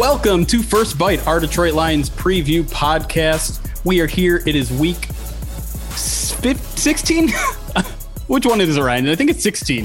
[0.00, 3.84] Welcome to First Bite, our Detroit Lions preview podcast.
[3.84, 4.42] We are here.
[4.46, 5.04] It is week
[5.94, 7.28] 16.
[8.26, 9.10] Which one is it, Ryan?
[9.10, 9.84] I think it's 16.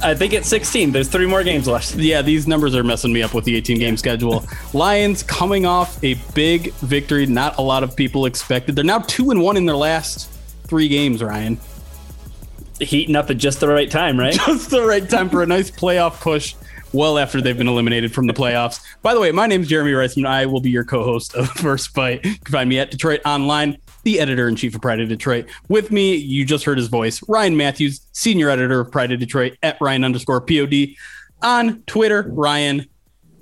[0.00, 0.92] I think it's 16.
[0.92, 1.96] There's three more games left.
[1.96, 4.44] Yeah, these numbers are messing me up with the 18 game schedule.
[4.74, 7.26] Lions coming off a big victory.
[7.26, 8.76] Not a lot of people expected.
[8.76, 10.30] They're now two and one in their last
[10.68, 11.58] three games, Ryan.
[12.78, 14.34] Heating up at just the right time, right?
[14.46, 16.54] Just the right time for a nice playoff push
[16.92, 18.80] well after they've been eliminated from the playoffs.
[19.02, 20.26] By the way, my name is Jeremy Reisman.
[20.26, 22.24] I will be your co-host of First Bite.
[22.24, 25.46] You can find me at Detroit Online, the editor in chief of Pride of Detroit.
[25.68, 29.56] With me, you just heard his voice, Ryan Matthews, senior editor of Pride of Detroit
[29.62, 30.74] at Ryan underscore Pod
[31.42, 32.30] on Twitter.
[32.30, 32.86] Ryan,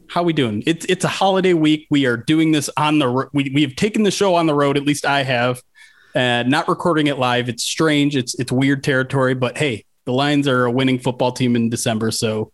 [0.08, 0.62] how we doing?
[0.66, 1.86] It's it's a holiday week.
[1.90, 4.76] We are doing this on the we we have taken the show on the road.
[4.76, 5.62] At least I have.
[6.14, 7.48] Uh, not recording it live.
[7.48, 8.16] It's strange.
[8.16, 9.34] It's it's weird territory.
[9.34, 12.52] But hey, the Lions are a winning football team in December, so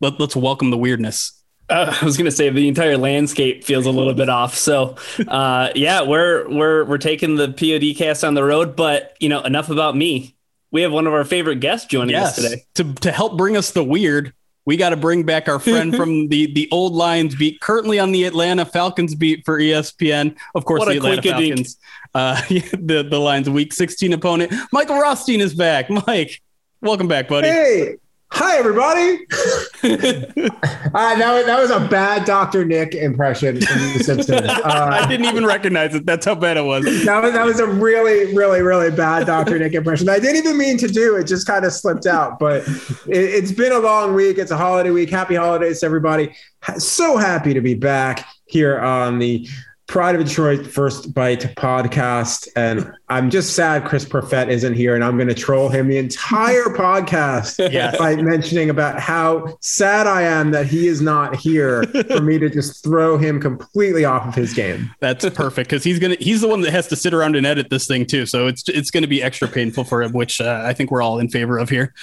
[0.00, 1.32] let, us welcome the weirdness.
[1.68, 4.54] Uh, I was going to say the entire landscape feels a little bit off.
[4.54, 8.76] So, uh, yeah, we're we're we're taking the POD cast on the road.
[8.76, 10.36] But you know, enough about me.
[10.70, 12.38] We have one of our favorite guests joining yes.
[12.38, 14.32] us today to to help bring us the weird.
[14.64, 18.12] We got to bring back our friend from the the old Lions beat, currently on
[18.12, 20.36] the Atlanta Falcons beat for ESPN.
[20.54, 21.78] Of course, what the Atlanta Falcons,
[22.14, 24.52] uh, the the Lions' Week 16 opponent.
[24.70, 25.90] Michael Rothstein is back.
[26.06, 26.42] Mike,
[26.80, 27.48] welcome back, buddy.
[27.48, 27.96] Hey,
[28.32, 29.24] Hi, everybody.
[29.84, 32.64] uh, that, that was a bad Dr.
[32.64, 36.04] Nick impression Uh, I didn't even recognize it.
[36.06, 36.84] That's how bad it was.
[37.04, 39.58] That was, that was a really, really, really bad Dr.
[39.58, 40.08] Nick impression.
[40.08, 42.38] I didn't even mean to do it, just kind of slipped out.
[42.38, 42.66] But
[43.06, 44.38] it, it's been a long week.
[44.38, 45.10] It's a holiday week.
[45.10, 46.34] Happy holidays, everybody.
[46.78, 49.48] So happy to be back here on the
[49.86, 52.48] Pride of Detroit First Bite podcast.
[52.56, 54.96] And I'm just sad Chris Perfett isn't here.
[54.96, 57.96] And I'm going to troll him the entire podcast yes.
[57.96, 62.50] by mentioning about how sad I am that he is not here for me to
[62.50, 64.90] just throw him completely off of his game.
[65.00, 67.46] That's perfect because he's going to, he's the one that has to sit around and
[67.46, 68.26] edit this thing too.
[68.26, 71.02] So it's, it's going to be extra painful for him, which uh, I think we're
[71.02, 71.94] all in favor of here.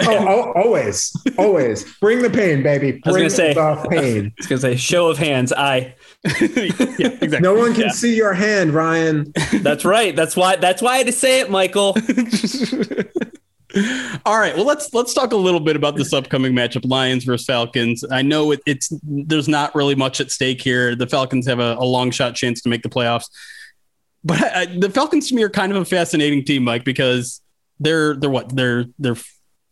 [0.00, 2.92] oh, always, always bring the pain, baby.
[2.92, 3.54] Bring I was gonna say
[3.88, 4.26] pain.
[4.26, 5.52] I was gonna say show of hands.
[5.52, 5.94] I.
[6.24, 7.40] yeah, exactly.
[7.40, 7.90] No one can yeah.
[7.90, 9.32] see your hand, Ryan.
[9.62, 10.14] That's right.
[10.14, 10.56] That's why.
[10.56, 11.96] That's why I had to say it, Michael.
[14.26, 14.54] All right.
[14.54, 18.04] Well, let's let's talk a little bit about this upcoming matchup: Lions versus Falcons.
[18.10, 20.94] I know it, it's there's not really much at stake here.
[20.94, 23.30] The Falcons have a, a long shot chance to make the playoffs,
[24.22, 27.40] but I, the Falcons to me are kind of a fascinating team, Mike, because
[27.78, 29.16] they're they're what they're they're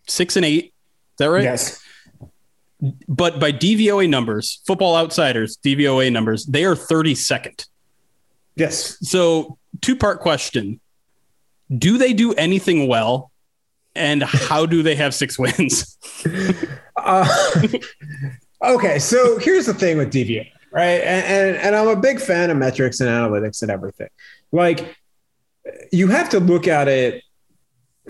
[0.06, 0.64] six and eight.
[0.64, 0.72] Is
[1.18, 1.42] that right?
[1.42, 1.82] Yes.
[3.08, 7.66] But by DVOA numbers, Football Outsiders DVOA numbers, they are 32nd.
[8.54, 8.98] Yes.
[9.08, 10.80] So, two part question:
[11.76, 13.32] Do they do anything well,
[13.94, 15.98] and how do they have six wins?
[16.96, 17.62] uh,
[18.64, 21.00] okay, so here's the thing with DVOA, right?
[21.02, 24.08] And, and and I'm a big fan of metrics and analytics and everything.
[24.52, 24.96] Like,
[25.92, 27.22] you have to look at it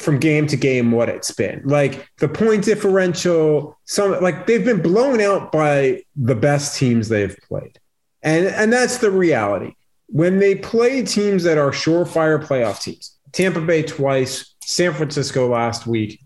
[0.00, 1.62] from game to game what it's been.
[1.64, 7.36] Like the point differential, some like they've been blown out by the best teams they've
[7.48, 7.78] played.
[8.22, 9.75] And and that's the reality.
[10.09, 15.86] When they play teams that are surefire playoff teams, Tampa Bay twice, San Francisco last
[15.86, 16.21] week,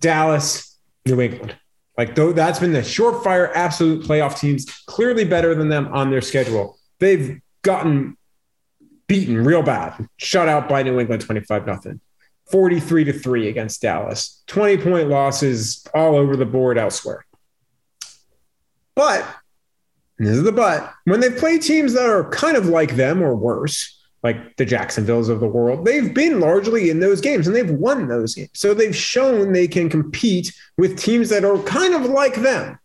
[0.00, 1.56] Dallas, New England.
[1.96, 6.20] Like though that's been the surefire absolute playoff teams, clearly better than them on their
[6.20, 6.78] schedule.
[6.98, 8.16] They've gotten
[9.06, 12.00] beaten real bad, shut out by New England 25 nothing.
[12.50, 14.42] 43 to 3 against Dallas.
[14.48, 17.24] 20 point losses all over the board elsewhere.
[18.94, 19.24] But,
[20.18, 23.34] this is the but, when they play teams that are kind of like them or
[23.34, 27.70] worse, like the Jacksonvilles of the world, they've been largely in those games and they've
[27.70, 28.50] won those games.
[28.52, 32.78] So they've shown they can compete with teams that are kind of like them.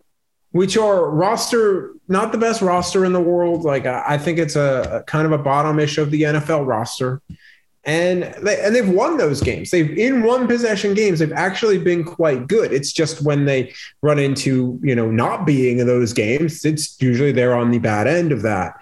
[0.51, 3.63] which are roster not the best roster in the world.
[3.63, 7.21] Like I think it's a, a kind of a bottomish of the NFL roster
[7.87, 9.71] and they and they've won those games.
[9.71, 11.19] They've in one possession games.
[11.19, 12.73] They've actually been quite good.
[12.73, 17.31] It's just when they run into you know not being in those games, it's usually
[17.31, 18.75] they're on the bad end of that,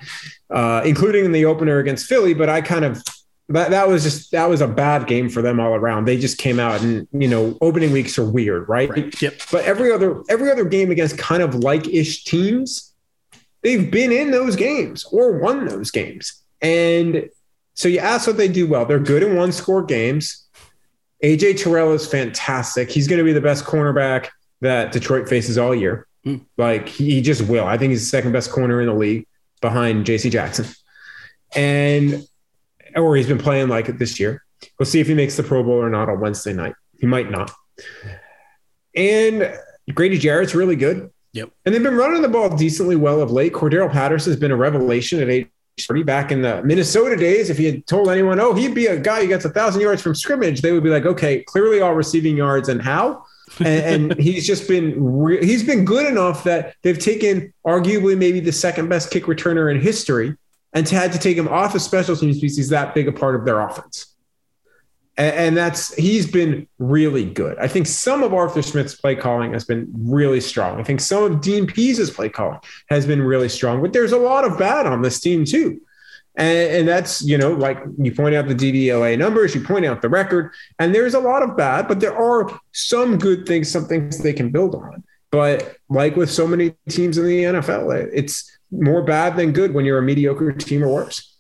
[0.50, 2.34] uh, including in the opener against Philly.
[2.34, 3.04] But I kind of
[3.50, 6.06] that that was just that was a bad game for them all around.
[6.06, 8.90] They just came out and you know opening weeks are weird, right?
[8.90, 9.22] right.
[9.22, 9.36] Yep.
[9.52, 12.92] But every other every other game against kind of like ish teams,
[13.62, 16.42] they've been in those games or won those games.
[16.60, 17.30] And
[17.76, 18.86] so you ask what they do well.
[18.86, 20.48] They're good in one score games.
[21.24, 22.90] AJ Terrell is fantastic.
[22.90, 24.30] He's going to be the best cornerback
[24.62, 26.08] that Detroit faces all year.
[26.26, 26.46] Mm.
[26.58, 27.66] Like he just will.
[27.66, 29.28] I think he's the second best corner in the league
[29.62, 30.66] behind JC Jackson.
[31.56, 32.26] And
[32.96, 34.44] or he's been playing like it this year.
[34.80, 36.76] We'll see if he makes the Pro Bowl or not on Wednesday night.
[37.00, 37.52] He might not.
[38.96, 39.54] And
[39.94, 41.12] Grady Jarrett's really good.
[41.34, 41.52] Yep.
[41.66, 43.52] And they've been running the ball decently well of late.
[43.52, 45.28] Cordarrelle Patterson has been a revelation at
[45.78, 49.00] age back in the Minnesota days, if he had told anyone, oh, he'd be a
[49.00, 51.94] guy who gets a thousand yards from scrimmage, they would be like, okay, clearly all
[51.94, 53.26] receiving yards and how.
[53.60, 58.40] and, and, he's just been re- he's been good enough that they've taken arguably maybe
[58.40, 60.36] the second best kick returner in history
[60.74, 63.36] and had to take him off of special teams because he's that big a part
[63.36, 64.15] of their offense.
[65.18, 67.58] And, and that's he's been really good.
[67.58, 70.80] I think some of Arthur Smith's play calling has been really strong.
[70.80, 72.60] I think some of Dean Pees's play calling
[72.90, 75.82] has been really strong, but there's a lot of bad on this team too.
[76.38, 80.02] And, and, that's, you know, like you point out the DVOA numbers, you point out
[80.02, 83.86] the record, and there's a lot of bad, but there are some good things, some
[83.86, 85.02] things they can build on.
[85.32, 89.86] But like with so many teams in the NFL, it's more bad than good when
[89.86, 91.35] you're a mediocre team or worse.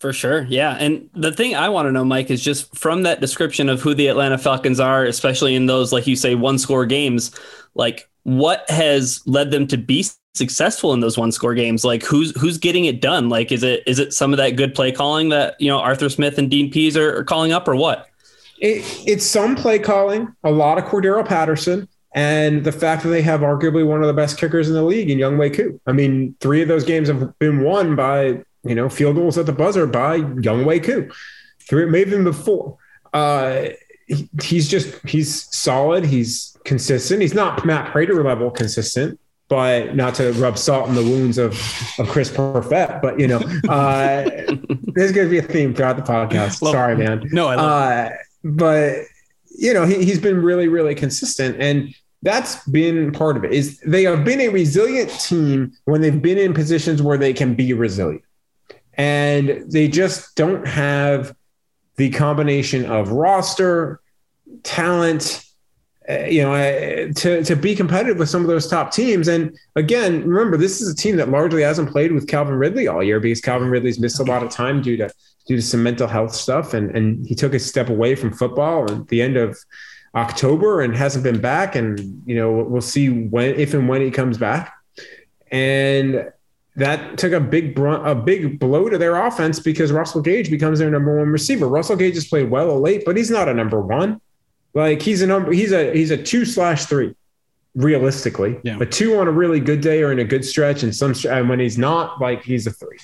[0.00, 0.46] For sure.
[0.48, 0.76] Yeah.
[0.78, 3.94] And the thing I want to know, Mike, is just from that description of who
[3.94, 7.32] the Atlanta Falcons are, especially in those, like you say, one score games,
[7.74, 11.84] like what has led them to be successful in those one score games?
[11.84, 13.28] Like who's who's getting it done?
[13.28, 16.08] Like is it is it some of that good play calling that, you know, Arthur
[16.08, 18.08] Smith and Dean Pees are, are calling up or what?
[18.60, 23.22] It, it's some play calling, a lot of Cordarrelle Patterson, and the fact that they
[23.22, 25.80] have arguably one of the best kickers in the league in Younghoe Koo.
[25.86, 29.46] I mean, three of those games have been won by you know, field goals at
[29.46, 31.10] the buzzer by Younghoe Koo.
[31.60, 32.78] Three, maybe even before.
[33.12, 33.68] Uh,
[34.06, 36.04] he, he's just he's solid.
[36.04, 37.20] He's consistent.
[37.20, 41.52] He's not Matt Prater level consistent, but not to rub salt in the wounds of
[41.98, 43.02] of Chris Perfett.
[43.02, 43.38] But you know,
[43.68, 44.28] uh,
[44.94, 46.62] there's going to be a theme throughout the podcast.
[46.62, 47.28] Love Sorry, man.
[47.32, 47.66] No, I love.
[47.66, 48.10] Uh,
[48.44, 48.96] but
[49.58, 53.52] you know, he, he's been really, really consistent, and that's been part of it.
[53.52, 57.54] Is they have been a resilient team when they've been in positions where they can
[57.54, 58.22] be resilient
[58.98, 61.34] and they just don't have
[61.96, 64.00] the combination of roster,
[64.64, 65.44] talent,
[66.08, 69.28] uh, you know, uh, to to be competitive with some of those top teams.
[69.28, 73.02] And again, remember, this is a team that largely hasn't played with Calvin Ridley all
[73.02, 75.10] year because Calvin Ridley's missed a lot of time due to
[75.46, 78.90] due to some mental health stuff, and and he took a step away from football
[78.90, 79.56] at the end of
[80.14, 81.76] October and hasn't been back.
[81.76, 84.74] And you know, we'll see when if and when he comes back.
[85.50, 86.30] And
[86.78, 90.78] that took a big brunt, a big blow to their offense because Russell Gage becomes
[90.78, 91.66] their number one receiver.
[91.66, 94.20] Russell Gage has played well late, but he's not a number one.
[94.74, 97.16] Like he's a number, he's a he's a two slash three,
[97.74, 98.60] realistically.
[98.62, 98.78] Yeah.
[98.80, 101.48] A two on a really good day or in a good stretch, and some and
[101.48, 102.98] when he's not, like he's a three,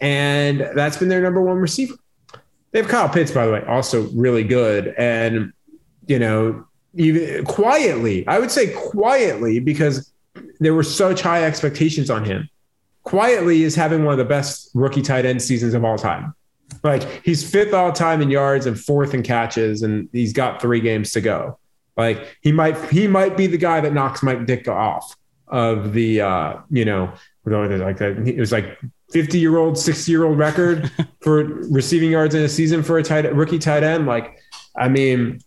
[0.00, 1.94] and that's been their number one receiver.
[2.70, 5.52] They have Kyle Pitts, by the way, also really good, and
[6.06, 10.10] you know, even quietly, I would say quietly because
[10.60, 12.48] there were such high expectations on him
[13.02, 16.34] quietly is having one of the best rookie tight end seasons of all time.
[16.82, 20.80] Like he's fifth all time in yards and fourth in catches, and he's got three
[20.80, 21.58] games to go.
[21.96, 25.14] Like he might he might be the guy that knocks Mike Ditka off
[25.48, 27.12] of the uh, you know
[27.44, 28.22] like that.
[28.26, 28.78] It was like
[29.12, 30.90] 50 year old, 60 year old record
[31.20, 34.06] for receiving yards in a season for a tight rookie tight end.
[34.06, 34.38] Like,
[34.76, 35.40] I mean,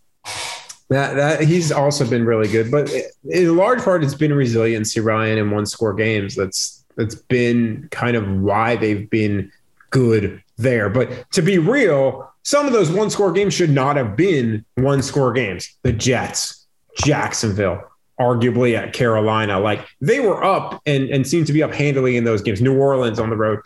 [0.88, 2.92] that that he's also been really good, but
[3.28, 6.36] in large part, it's been resiliency, Ryan, in one score games.
[6.36, 9.50] That's that's been kind of why they've been
[9.90, 10.88] good there.
[10.88, 15.02] But to be real, some of those one score games should not have been one
[15.02, 15.76] score games.
[15.82, 16.66] The Jets,
[17.04, 17.82] Jacksonville,
[18.20, 22.24] arguably at Carolina, like they were up and, and seemed to be up handily in
[22.24, 22.62] those games.
[22.62, 23.60] New Orleans on the road.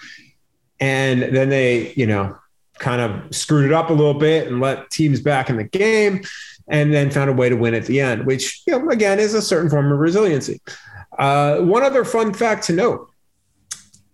[0.80, 2.36] And then they, you know,
[2.78, 6.22] kind of screwed it up a little bit and let teams back in the game
[6.68, 9.34] and then found a way to win at the end, which, you know, again, is
[9.34, 10.60] a certain form of resiliency.
[11.18, 13.09] Uh, one other fun fact to note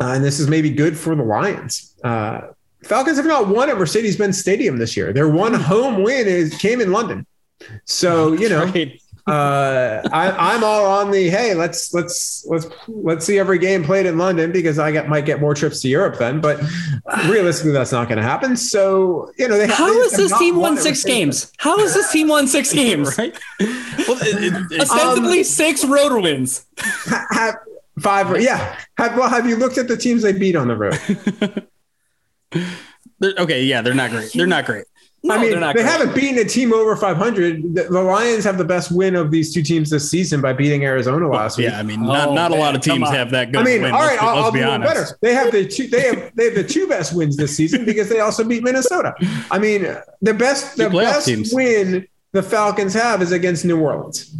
[0.01, 1.95] uh, and this is maybe good for the Lions.
[2.03, 2.49] Uh,
[2.85, 5.13] Falcons have not won at Mercedes-Benz Stadium this year.
[5.13, 7.27] Their one home win is came in London.
[7.85, 8.71] So you know,
[9.27, 14.07] uh, I, am all on the hey, let's let's let's let's see every game played
[14.07, 16.41] in London because I get might get more trips to Europe then.
[16.41, 16.61] But
[17.27, 18.57] realistically, that's not going to happen.
[18.57, 21.51] So you know, they how they, has this team won six games?
[21.57, 23.19] How has this team won six games?
[23.19, 23.37] right.
[24.07, 26.65] Well, it, it, ostensibly um, six road wins.
[27.31, 27.57] Have,
[28.01, 28.79] five, yeah.
[28.99, 31.69] Have, well, have you looked at the teams they beat on the road?
[33.39, 34.33] okay, yeah, they're not great.
[34.33, 34.85] They're not great.
[35.23, 35.85] No, I mean, they great.
[35.85, 37.75] haven't beaten a team over 500.
[37.75, 40.85] The, the, Lions have the best win of these two teams this season by beating
[40.85, 41.69] Arizona last week.
[41.69, 43.61] Yeah, I mean, not, oh, not a lot of teams have that good.
[43.61, 43.93] I mean, win.
[43.93, 45.07] all right, let's, I'll, let's I'll be better.
[45.23, 45.89] They have the two.
[45.89, 49.15] They have they have the two best wins this season because they also beat Minnesota.
[49.51, 49.83] I mean,
[50.23, 51.53] the best the best teams.
[51.53, 54.33] win the Falcons have is against New Orleans.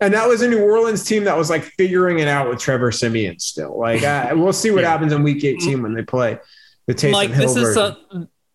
[0.00, 2.92] And that was a New Orleans team that was like figuring it out with Trevor
[2.92, 3.78] Siemian still.
[3.78, 4.90] Like, I, we'll see what yeah.
[4.90, 6.38] happens in week 18 when they play
[6.86, 7.98] the Taysom Mike, Hill this is a,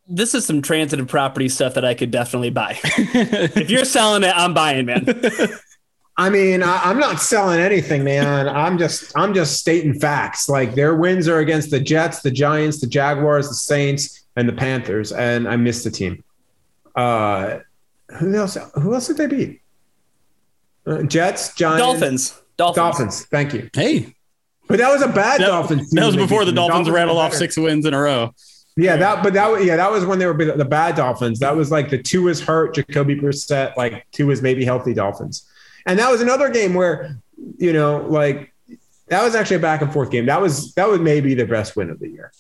[0.08, 2.80] this is some transitive property stuff that I could definitely buy.
[2.84, 5.06] if you're selling it, I'm buying, man.
[6.18, 8.48] I mean, I, am not selling anything, man.
[8.48, 10.50] I'm just I'm just stating facts.
[10.50, 14.54] Like their wins are against the Jets, the Giants, the Jaguars, the Saints, and the
[14.54, 16.24] Panthers, and I missed the team.
[16.96, 17.60] Uh,
[18.20, 18.58] who else?
[18.76, 19.62] Who else did they beat?
[20.86, 22.42] Uh, Jets, Giants, Dolphins.
[22.58, 22.76] Dolphins.
[22.76, 23.26] Dolphins.
[23.26, 23.70] Thank you.
[23.74, 24.16] Hey,
[24.68, 25.92] but that was a bad that, Dolphins.
[25.92, 28.34] That was before the Dolphins, Dolphins rattled off six wins in a row.
[28.78, 31.40] Yeah, that but that yeah that was when they were the bad Dolphins.
[31.40, 35.48] That was like the two is hurt, Jacoby Brissett, like two is maybe healthy Dolphins,
[35.86, 37.18] and that was another game where
[37.58, 38.54] you know like
[39.08, 40.26] that was actually a back and forth game.
[40.26, 42.32] That was that was maybe the best win of the year,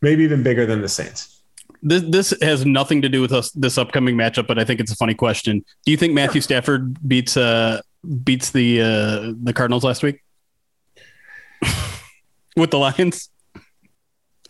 [0.00, 1.33] maybe even bigger than the Saints.
[1.84, 4.90] This this has nothing to do with us this upcoming matchup, but I think it's
[4.90, 5.62] a funny question.
[5.84, 7.82] Do you think Matthew Stafford beats uh
[8.24, 10.22] beats the uh the Cardinals last week
[12.56, 13.28] with the Lions?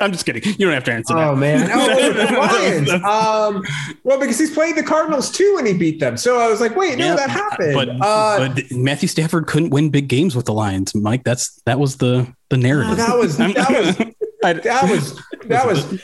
[0.00, 0.43] I'm just kidding.
[0.45, 1.17] You don't have to answer.
[1.17, 1.41] Oh that.
[1.41, 2.91] man, oh, Lions.
[3.05, 3.62] Um,
[4.03, 6.17] well, because he's played the Cardinals too, and he beat them.
[6.17, 7.75] So I was like, wait, no, yeah, that happened.
[7.75, 11.25] But, uh, but Matthew Stafford couldn't win big games with the Lions, Mike.
[11.25, 12.97] That's that was the the narrative.
[12.97, 13.97] That was that was
[14.43, 16.00] that was that was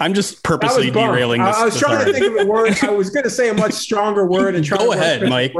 [0.00, 1.56] I'm just purposely derailing this.
[1.56, 2.76] I was trying to think of a word.
[2.82, 5.54] I was going to say a much stronger word and try go ahead, Mike.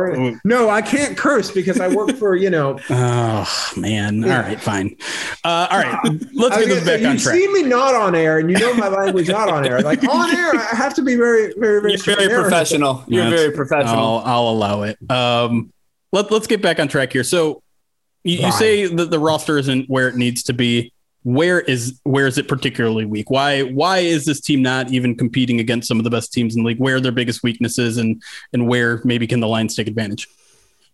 [0.45, 2.79] No, I can't curse because I work for you know.
[2.91, 4.23] Oh man!
[4.23, 4.37] Yeah.
[4.37, 4.97] All right, fine.
[5.45, 7.35] Uh, all right, let's get this back on track.
[7.35, 9.81] You see me not on air, and you know my language not on air.
[9.83, 11.93] Like on air, I have to be very, very, very.
[11.93, 13.05] You're very professional.
[13.07, 13.99] You're very professional.
[13.99, 14.99] I'll, I'll allow it.
[15.11, 15.73] Um,
[16.13, 17.25] let Let's get back on track here.
[17.25, 17.63] So,
[18.23, 20.93] you, you say that the roster isn't where it needs to be
[21.25, 23.31] where is where is it particularly weak?
[23.31, 26.63] Why why is this team not even competing against some of the best teams in
[26.63, 26.79] the league?
[26.79, 30.29] Where are their biggest weaknesses and and where maybe can the Lions take advantage?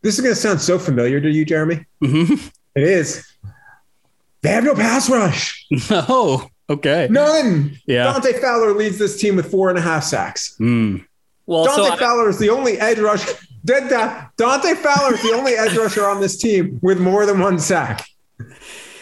[0.02, 1.84] This is going to sound so familiar to you, Jeremy.
[2.02, 2.46] Mm-hmm.
[2.74, 3.26] It is.
[4.42, 5.66] They have no pass rush.
[5.90, 6.48] No.
[6.70, 7.08] Okay.
[7.10, 7.76] None.
[7.84, 8.04] Yeah.
[8.04, 10.54] Dante Fowler leads this team with four and a half sacks.
[10.60, 11.04] Mm.
[11.44, 13.26] Well, Dante so Fowler I- is the only edge rush.
[13.64, 18.06] Dante Fowler is the only edge rusher on this team with more than one sack.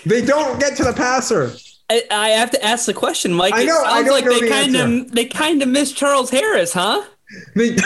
[0.07, 1.53] They don't get to the passer.
[1.91, 3.55] I, I have to ask the question, Mike.
[3.55, 3.81] I know.
[3.81, 7.05] It sounds I like they kind of they kind of miss Charles Harris, huh?
[7.55, 7.77] They,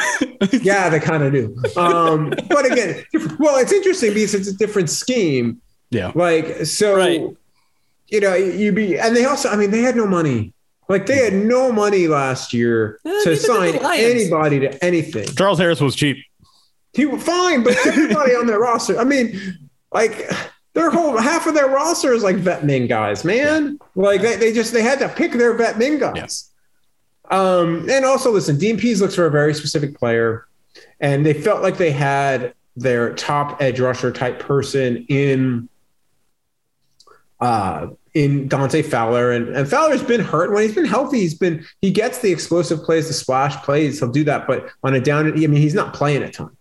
[0.52, 1.57] yeah, they kind of do.
[1.76, 3.04] Um, but again,
[3.38, 5.61] well, it's interesting because it's a different scheme.
[5.90, 6.12] Yeah.
[6.14, 7.21] Like so, right.
[8.09, 10.52] you know, you be and they also, I mean, they had no money.
[10.88, 15.26] Like they had no money last year yeah, to sign anybody to anything.
[15.37, 16.19] Charles Harris was cheap.
[16.92, 18.99] He was fine, but everybody on their roster.
[18.99, 19.59] I mean,
[19.92, 20.31] like
[20.74, 23.78] their whole half of their roster is like vet min guys, man.
[23.94, 26.50] Like they, they just they had to pick their vet min guys.
[27.30, 30.46] Um, and also listen, Dean Pees looks for a very specific player,
[31.00, 35.68] and they felt like they had their top edge rusher type person in
[37.40, 39.30] uh in Dante Fowler.
[39.32, 40.52] And, and Fowler's been hurt.
[40.52, 44.10] When he's been healthy, he's been he gets the explosive plays, the splash plays, he'll
[44.10, 44.46] do that.
[44.46, 46.56] But on a down, I mean, he's not playing a ton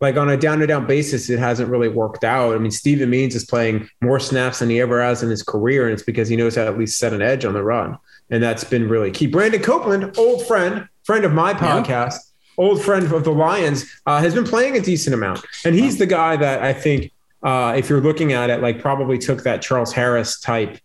[0.00, 2.54] like on a down to down basis, it hasn't really worked out.
[2.54, 5.84] I mean, Steven Means is playing more snaps than he ever has in his career,
[5.84, 7.98] and it's because he knows how to at least set an edge on the run.
[8.30, 9.26] And that's been really key.
[9.26, 12.64] Brandon Copeland, old friend, friend of my podcast, yeah.
[12.64, 15.44] old friend of the Lions, uh, has been playing a decent amount.
[15.64, 19.18] And he's the guy that I think, uh, if you're looking at it, like probably
[19.18, 20.78] took that Charles Harris type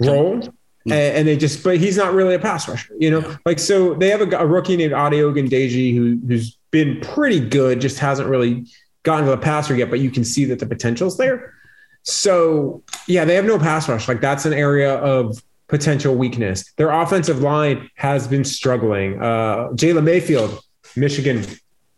[0.00, 0.38] role.
[0.38, 0.92] Mm-hmm.
[0.92, 3.20] And, they just, but he's not really a pass rusher, you know.
[3.20, 3.36] Yeah.
[3.44, 7.80] Like so, they have a, a rookie named Ade Ogundeji who who's been pretty good,
[7.80, 8.66] just hasn't really
[9.04, 11.54] gotten to the passer yet, but you can see that the potential's there.
[12.02, 14.08] So, yeah, they have no pass rush.
[14.08, 16.72] Like that's an area of potential weakness.
[16.76, 19.22] Their offensive line has been struggling.
[19.22, 20.60] Uh, Jalen Mayfield,
[20.96, 21.44] Michigan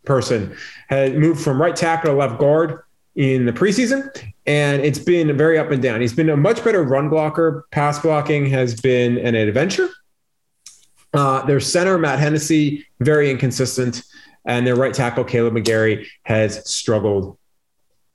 [0.05, 0.55] person,
[0.87, 2.83] had moved from right tackle to left guard
[3.15, 4.09] in the preseason,
[4.45, 6.01] and it's been very up and down.
[6.01, 7.65] He's been a much better run blocker.
[7.71, 9.89] Pass blocking has been an adventure.
[11.13, 14.03] Uh, their center, Matt Hennessy, very inconsistent.
[14.45, 17.37] And their right tackle, Kaleb McGary, has struggled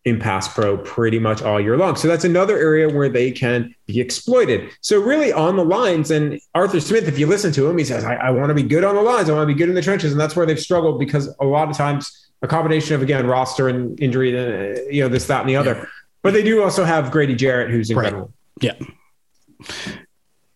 [0.05, 1.95] in pass pro pretty much all year long.
[1.95, 4.71] So that's another area where they can be exploited.
[4.81, 8.05] So really on the lines, and Arthur Smith, if you listen to him, he says,
[8.05, 9.29] I, I want to be good on the lines.
[9.29, 10.13] I want to be good in the trenches.
[10.13, 13.69] And that's where they've struggled because a lot of times a combination of, again, roster
[13.69, 15.75] and injury, uh, you know, this, that, and the other.
[15.75, 15.85] Yeah.
[16.23, 18.33] But they do also have Grady Jarrett, who's incredible.
[18.63, 18.75] Right.
[18.81, 19.67] Yeah.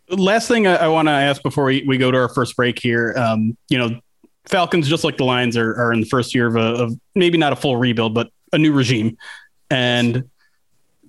[0.08, 2.78] Last thing I, I want to ask before we, we go to our first break
[2.78, 4.00] here, um, you know,
[4.46, 7.38] Falcons, just like the Lions, are, are in the first year of, a, of maybe
[7.38, 9.16] not a full rebuild, but a new regime,
[9.70, 10.28] and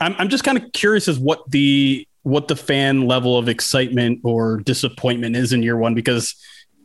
[0.01, 4.21] I'm I'm just kind of curious as what the what the fan level of excitement
[4.23, 6.35] or disappointment is in year one because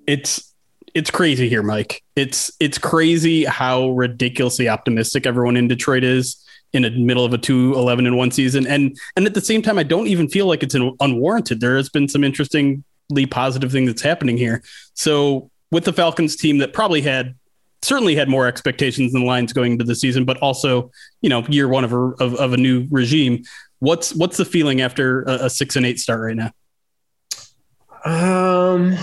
[0.06, 0.54] it's
[0.94, 2.02] it's crazy here, Mike.
[2.16, 7.38] It's it's crazy how ridiculously optimistic everyone in Detroit is in the middle of a
[7.38, 10.46] 2 11 and 1 season and and at the same time I don't even feel
[10.46, 11.60] like it's an unwarranted.
[11.60, 14.62] There has been some interestingly positive thing that's happening here.
[14.94, 17.34] So with the Falcons team that probably had
[17.82, 20.90] certainly had more expectations than the Lions going into the season, but also,
[21.22, 23.42] you know, year one of a, of, of a new regime.
[23.78, 26.52] What's what's the feeling after a, a, six and eight start right now?
[28.04, 28.96] Um,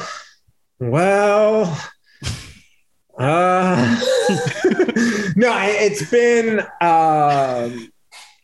[0.80, 1.66] well,
[3.18, 4.00] uh,
[5.36, 7.70] no, it's been uh,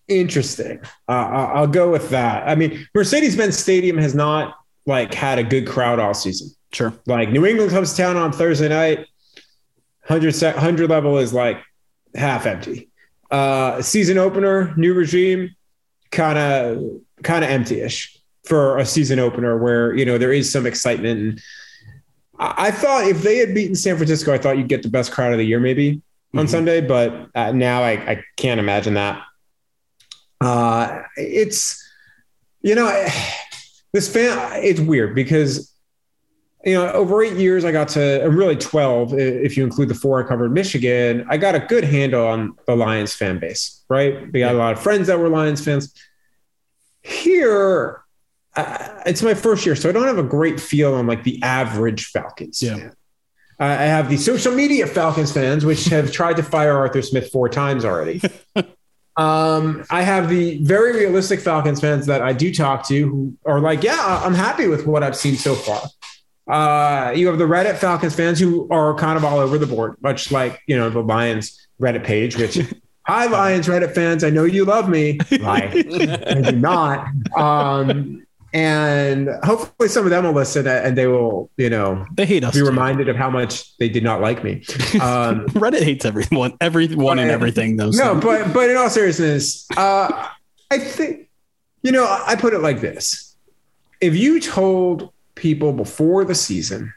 [0.07, 0.81] interesting.
[1.07, 1.11] Uh,
[1.53, 2.47] I'll go with that.
[2.47, 4.55] I mean, Mercedes-Benz Stadium has not
[4.87, 6.49] like had a good crowd all season.
[6.73, 6.93] Sure.
[7.05, 9.07] Like New England comes to town on Thursday night
[10.07, 11.61] 100, 100 level is like
[12.15, 12.89] half empty.
[13.31, 15.55] Uh, season opener, new regime,
[16.11, 20.65] kind of kind of empty-ish for a season opener where you know there is some
[20.65, 21.19] excitement.
[21.19, 21.41] And
[22.37, 25.11] I, I thought if they had beaten San Francisco, I thought you'd get the best
[25.11, 26.39] crowd of the year maybe mm-hmm.
[26.39, 29.21] on Sunday, but uh, now I, I can't imagine that.
[30.41, 31.81] Uh, it's
[32.61, 33.07] you know
[33.93, 34.63] this fan.
[34.63, 35.72] It's weird because
[36.63, 40.23] you know, over eight years, I got to, really 12, if you include the four
[40.23, 44.31] I covered Michigan, I got a good handle on the Lions fan base, right?
[44.31, 45.93] We got a lot of friends that were Lions fans.
[47.01, 48.01] Here,
[48.55, 51.41] uh, it's my first year, so I don't have a great feel on like the
[51.43, 52.77] average Falcons yeah.
[52.77, 52.95] fan.
[53.59, 57.49] I have the social media Falcons fans, which have tried to fire Arthur Smith four
[57.49, 58.21] times already.
[59.17, 63.59] um, I have the very realistic Falcons fans that I do talk to who are
[63.59, 65.81] like, yeah, I'm happy with what I've seen so far.
[66.47, 69.95] Uh, you have the Reddit Falcons fans who are kind of all over the board,
[70.01, 72.37] much like you know the Lions Reddit page.
[72.37, 72.59] Which,
[73.07, 75.19] hi Lions Reddit fans, I know you love me.
[75.39, 75.71] Lie,
[76.27, 77.07] I do not.
[77.37, 82.43] Um, and hopefully some of them will listen and they will, you know, they hate
[82.43, 82.53] us.
[82.53, 82.65] Be too.
[82.65, 84.63] reminded of how much they did not like me.
[85.01, 87.75] Um, Reddit hates everyone, everyone, and everything.
[87.77, 90.27] No, but but in all seriousness, uh,
[90.69, 91.29] I think
[91.81, 93.35] you know I put it like this:
[94.01, 96.93] if you told people before the season,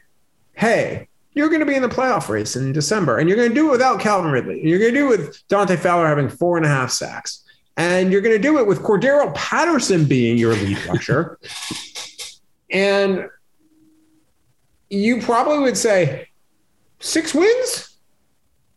[0.53, 3.55] hey, you're going to be in the playoff race in December, and you're going to
[3.55, 4.59] do it without Calvin Ridley.
[4.59, 7.43] And you're going to do it with Dante Fowler having four and a half sacks.
[7.77, 11.37] And you're going to do it with Cordarrelle Patterson being your lead rusher.
[12.71, 13.29] and
[14.89, 16.29] you probably would say
[16.99, 17.97] six wins,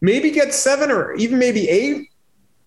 [0.02, 2.08] maybe get seven or even maybe eight,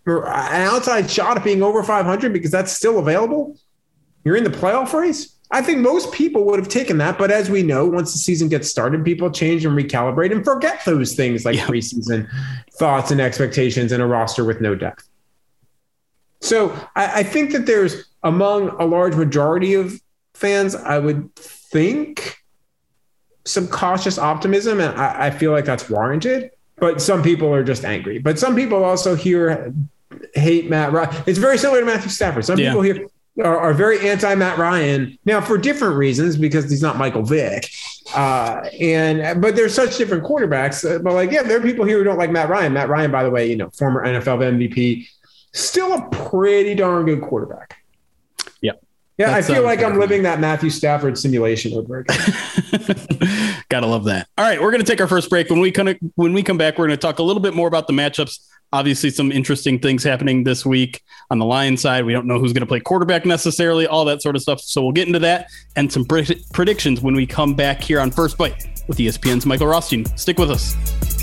[0.05, 3.57] or an outside shot at being over 500 because that's still available.
[4.23, 5.32] You're in the playoff race.
[5.53, 7.19] I think most people would have taken that.
[7.19, 10.83] But as we know, once the season gets started, people change and recalibrate and forget
[10.83, 11.67] those things like yeah.
[11.67, 12.27] preseason
[12.73, 15.07] thoughts and expectations and a roster with no depth.
[16.41, 20.01] So I, I think that there's among a large majority of
[20.33, 22.37] fans, I would think
[23.45, 24.79] some cautious optimism.
[24.79, 26.49] And I, I feel like that's warranted.
[26.77, 28.17] But some people are just angry.
[28.17, 29.71] But some people also here
[30.33, 31.23] hate Matt Ryan.
[31.27, 32.43] It's very similar to Matthew Stafford.
[32.43, 32.69] Some yeah.
[32.69, 33.07] people here
[33.39, 37.69] are, are very anti Matt Ryan now for different reasons because he's not Michael Vick.
[38.15, 40.89] Uh, and but there's such different quarterbacks.
[40.89, 42.73] Uh, but like, yeah, there are people here who don't like Matt Ryan.
[42.73, 45.07] Matt Ryan, by the way, you know, former NFL MVP,
[45.53, 47.77] still a pretty darn good quarterback.
[48.61, 48.73] Yeah.
[49.17, 52.17] Yeah, That's, I feel um, like I'm living that Matthew Stafford simulation over again.
[53.69, 54.27] Gotta love that.
[54.37, 55.49] All right, we're gonna take our first break.
[55.49, 57.67] When we kind of when we come back, we're gonna talk a little bit more
[57.67, 58.39] about the matchups
[58.73, 62.05] Obviously, some interesting things happening this week on the Lions side.
[62.05, 64.61] We don't know who's going to play quarterback necessarily, all that sort of stuff.
[64.61, 68.35] So we'll get into that and some predictions when we come back here on First
[68.35, 70.05] Bite with ESPN's Michael Rothstein.
[70.17, 71.22] Stick with us.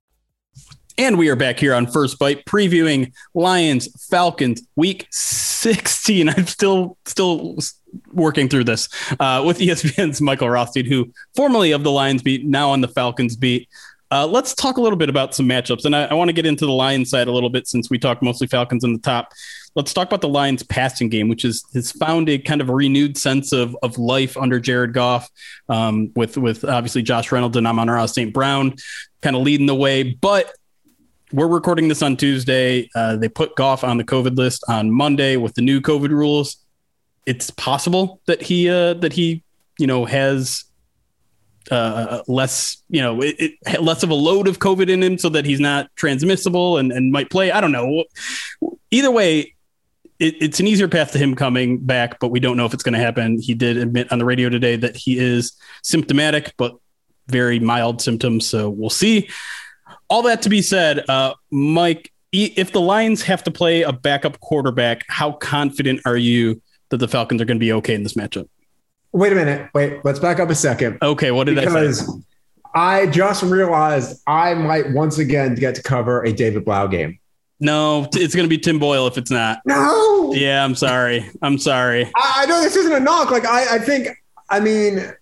[0.97, 6.29] And we are back here on First Bite previewing Lions Falcons week 16.
[6.37, 7.57] I'm still still
[8.11, 12.69] working through this uh, with ESPN's Michael Rothstein, who formerly of the Lions beat, now
[12.71, 13.69] on the Falcons beat.
[14.11, 15.85] Uh, let's talk a little bit about some matchups.
[15.85, 17.97] And I, I want to get into the Lions side a little bit since we
[17.97, 19.31] talked mostly Falcons in the top.
[19.75, 22.75] Let's talk about the Lions passing game, which is has found a kind of a
[22.75, 25.29] renewed sense of of life under Jared Goff,
[25.69, 28.33] um, with with obviously Josh Reynolds and Amon-Ra St.
[28.33, 28.75] Brown
[29.21, 30.03] kind of leading the way.
[30.03, 30.51] But
[31.33, 32.89] we're recording this on Tuesday.
[32.95, 36.57] Uh, they put Goff on the COVID list on Monday with the new COVID rules.
[37.25, 39.43] It's possible that he uh, that he
[39.77, 40.65] you know has
[41.69, 45.29] uh, less you know it, it, less of a load of COVID in him, so
[45.29, 47.51] that he's not transmissible and and might play.
[47.51, 48.05] I don't know.
[48.89, 49.55] Either way.
[50.19, 52.83] It, it's an easier path to him coming back, but we don't know if it's
[52.83, 53.41] going to happen.
[53.41, 56.75] He did admit on the radio today that he is symptomatic, but
[57.25, 58.45] very mild symptoms.
[58.45, 59.29] So we'll see
[60.11, 64.39] all that to be said, uh, Mike, if the Lions have to play a backup
[64.41, 68.13] quarterback, how confident are you that the Falcons are going to be okay in this
[68.13, 68.47] matchup?
[69.13, 69.69] Wait a minute.
[69.73, 70.97] Wait, let's back up a second.
[71.01, 72.11] Okay, what did because I say?
[72.73, 77.17] I just realized I might once again get to cover a David Blough game.
[77.59, 79.59] No, it's going to be Tim Boyle if it's not.
[79.65, 80.33] No.
[80.33, 81.29] Yeah, I'm sorry.
[81.41, 82.05] I'm sorry.
[82.15, 83.31] I, I know this isn't a knock.
[83.31, 84.09] Like I, I think.
[84.49, 85.13] I mean,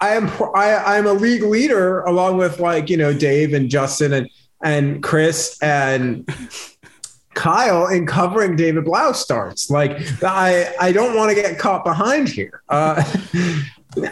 [0.00, 4.12] I am I, I'm a league leader along with like you know Dave and Justin
[4.12, 4.30] and
[4.62, 6.28] and Chris and
[7.34, 9.70] Kyle in covering David Blough starts.
[9.70, 12.62] Like I I don't want to get caught behind here.
[12.68, 13.02] Uh,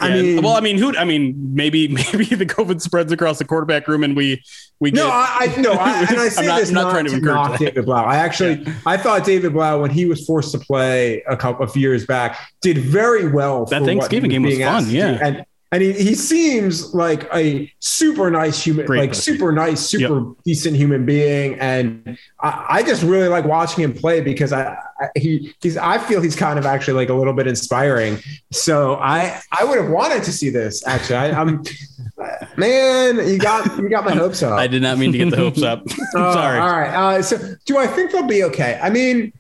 [0.00, 0.96] I mean, well, I mean, who?
[0.96, 4.42] I mean, maybe maybe the COVID spreads across the quarterback room, and we
[4.80, 7.04] we no, I, I no, I, and I say I'm not, this not, not trying
[7.06, 7.96] to, to knock David Blough.
[7.96, 8.74] I actually yeah.
[8.86, 12.38] I thought David Blough when he was forced to play a couple of years back
[12.62, 13.66] did very well.
[13.66, 18.62] That Thanksgiving game was fun, yeah, and and he, he seems like a super nice
[18.62, 19.34] human, Great like person.
[19.34, 20.36] super nice, super yep.
[20.44, 21.58] decent human being.
[21.58, 25.98] And I, I, just really like watching him play because I, I, he he's I
[25.98, 28.18] feel he's kind of actually like a little bit inspiring.
[28.52, 31.16] So I I would have wanted to see this actually.
[31.16, 31.64] I, am
[32.56, 34.52] man, you got you got my hopes up.
[34.52, 35.82] I did not mean to get the hopes up.
[35.84, 35.92] uh,
[36.32, 36.60] Sorry.
[36.60, 36.94] All right.
[36.94, 38.78] Uh, so do I think they'll be okay?
[38.80, 39.32] I mean,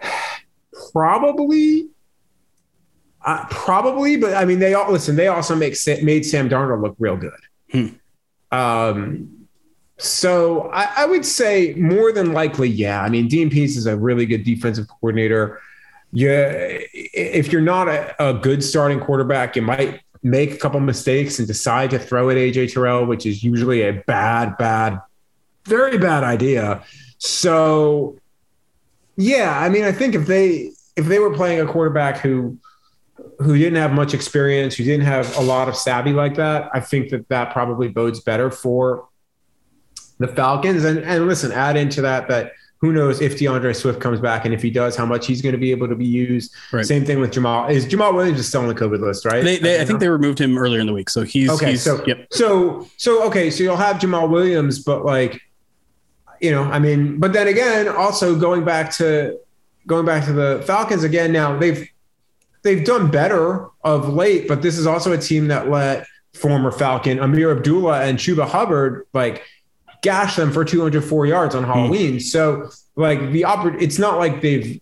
[0.92, 1.88] probably
[3.24, 5.16] uh, probably, but I mean, they all listen.
[5.16, 7.32] They also make made Sam Darnold look real good.
[7.72, 7.86] Hmm.
[8.52, 9.46] Um,
[9.98, 13.02] so I, I, would say more than likely, yeah.
[13.02, 15.60] I mean, Dean Pees is a really good defensive coordinator.
[16.12, 16.52] Yeah,
[16.92, 21.48] if you're not a, a good starting quarterback, you might make a couple mistakes and
[21.48, 25.00] decide to throw at AJ Terrell, which is usually a bad, bad,
[25.64, 26.84] very bad idea.
[27.18, 28.18] So,
[29.16, 32.58] yeah, I mean, I think if they if they were playing a quarterback who
[33.38, 36.80] who didn't have much experience, who didn't have a lot of savvy like that, I
[36.80, 39.08] think that that probably bodes better for
[40.18, 40.84] the Falcons.
[40.84, 44.52] And and listen, add into that that who knows if DeAndre Swift comes back, and
[44.52, 46.54] if he does, how much he's going to be able to be used.
[46.72, 46.84] Right.
[46.84, 47.68] Same thing with Jamal.
[47.68, 49.42] Is Jamal Williams is still on the COVID list, right?
[49.42, 51.70] They, they, I, I think they removed him earlier in the week, so he's okay.
[51.70, 52.26] He's, so yep.
[52.30, 53.50] so so okay.
[53.50, 55.40] So you'll have Jamal Williams, but like,
[56.40, 59.38] you know, I mean, but then again, also going back to
[59.86, 61.32] going back to the Falcons again.
[61.32, 61.88] Now they've
[62.64, 67.18] they've done better of late, but this is also a team that let former Falcon
[67.18, 69.44] Ameer Abdullah and Chuba Hubbard like
[70.02, 72.16] gash them for 204 yards on Halloween.
[72.16, 72.22] Mm.
[72.22, 74.80] So like the oppor- it's not like they've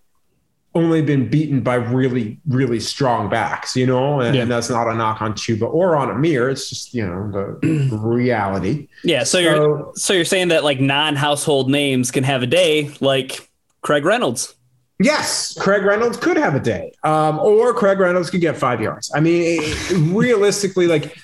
[0.75, 4.43] only been beaten by really, really strong backs, you know, and, yeah.
[4.43, 6.49] and that's not a knock on Chuba or on Amir.
[6.49, 8.89] It's just, you know, the reality.
[9.05, 9.25] Yeah.
[9.25, 13.51] So, so you're, so you're saying that like non-household names can have a day like
[13.83, 14.55] Craig Reynolds.
[14.99, 19.11] Yes, Craig Reynolds could have a day, um, or Craig Reynolds could get five yards.
[19.15, 19.61] I mean,
[20.15, 21.17] realistically, like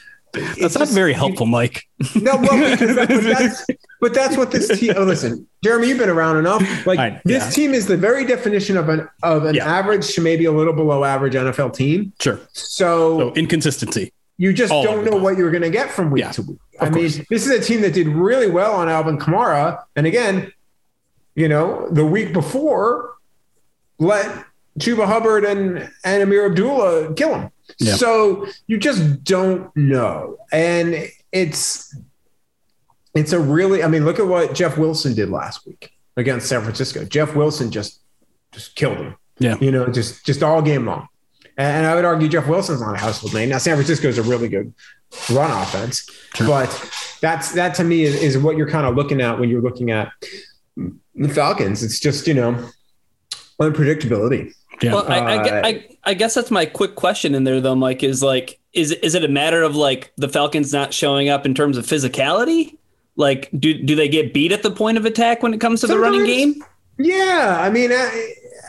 [0.60, 1.84] That's not very helpful, Mike.
[2.16, 3.66] No, well, that, but, that's,
[4.00, 4.94] but that's what this team.
[4.96, 6.86] Oh, listen, Jeremy, you've been around enough.
[6.86, 7.50] Like I- this yeah.
[7.50, 9.66] team is the very definition of an of an Yeah.
[9.72, 12.12] average to maybe a little below average NFL team.
[12.20, 12.40] Sure.
[12.52, 14.12] So, So inconsistency.
[14.38, 16.58] you just all don't know what you're going to get from week Yeah, to week.
[16.80, 17.20] I mean, course.
[17.30, 20.52] this is a team that did really well on Alvin Kamara, and again,
[21.36, 23.14] you know, the week before,
[23.98, 24.44] let
[24.78, 27.50] Chuba Hubbard and and Ameer Abdullah kill him.
[27.78, 27.94] Yeah.
[27.94, 31.94] So you just don't know, and it's
[33.14, 33.82] it's a really.
[33.82, 37.04] I mean, look at what Jeff Wilson did last week against San Francisco.
[37.04, 38.00] Jeff Wilson just
[38.52, 39.16] just killed him.
[39.38, 39.56] Yeah.
[39.60, 41.08] you know, just just all game long.
[41.56, 43.48] And I would argue Jeff Wilson's not a household name.
[43.48, 44.72] Now, San Francisco is a really good
[45.30, 46.08] run offense,
[46.38, 46.68] but
[47.20, 49.90] that's that to me is, is what you're kind of looking at when you're looking
[49.90, 50.12] at
[50.76, 51.82] the Falcons.
[51.82, 52.68] It's just you know
[53.60, 54.52] unpredictability.
[54.80, 54.94] Yeah.
[54.94, 58.02] Well, I, I, Uh, I, I guess that's my quick question in there, though, Mike.
[58.02, 61.54] Is like, is is it a matter of like the Falcons not showing up in
[61.54, 62.76] terms of physicality?
[63.16, 65.86] Like, do do they get beat at the point of attack when it comes to
[65.88, 66.62] the running game?
[66.98, 68.12] Yeah, I mean, at,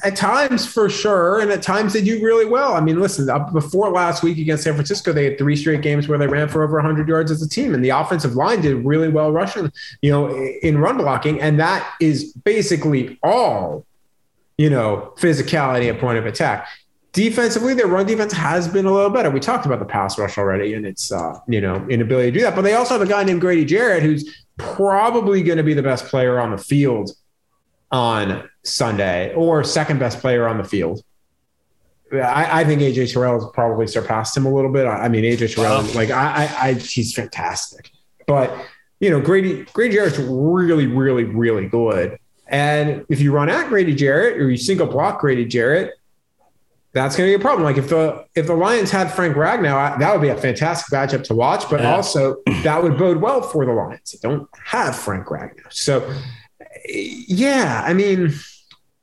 [0.03, 2.73] at times for sure, and at times they do really well.
[2.73, 6.17] I mean, listen, before last week against San Francisco, they had three straight games where
[6.17, 9.09] they ran for over 100 yards as a team, and the offensive line did really
[9.09, 9.71] well rushing,
[10.01, 13.85] you know, in run blocking, and that is basically all,
[14.59, 16.67] you know, physicality at point of attack.
[17.13, 19.29] Defensively, their run defense has been a little better.
[19.29, 22.43] We talked about the pass rush already, and its uh, you know inability to do
[22.43, 22.55] that.
[22.57, 25.81] But they also have a guy named Grady Jarrett, who's probably going to be the
[25.81, 27.11] best player on the field
[27.89, 31.03] on Sunday or second best player on the field.
[32.11, 34.85] I, I think AJ Terrell has probably surpassed him a little bit.
[34.85, 35.93] I, I mean, AJ Terrell, Wow.
[35.93, 37.91] like I, I, I, he's fantastic.
[38.27, 38.53] But
[38.99, 42.19] you know, Grady Grady Jarrett's really, really, really good.
[42.49, 45.93] And if you run at Grady Jarrett or you single block Grady Jarrett,
[46.91, 47.63] that's going to be a problem.
[47.63, 51.23] Like if the if the Lions had Frank Ragnow, that would be a fantastic matchup
[51.25, 51.69] to watch.
[51.69, 51.95] But Yeah.
[51.95, 54.11] also that would bode well for the Lions.
[54.19, 56.11] They don't have Frank Ragnow, so
[56.87, 57.83] yeah.
[57.85, 58.33] I mean,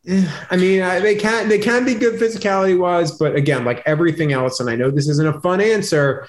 [0.09, 4.33] eh, I mean, they can they can be good physicality wise, but again, like everything
[4.33, 6.27] else, and I know this isn't a fun answer.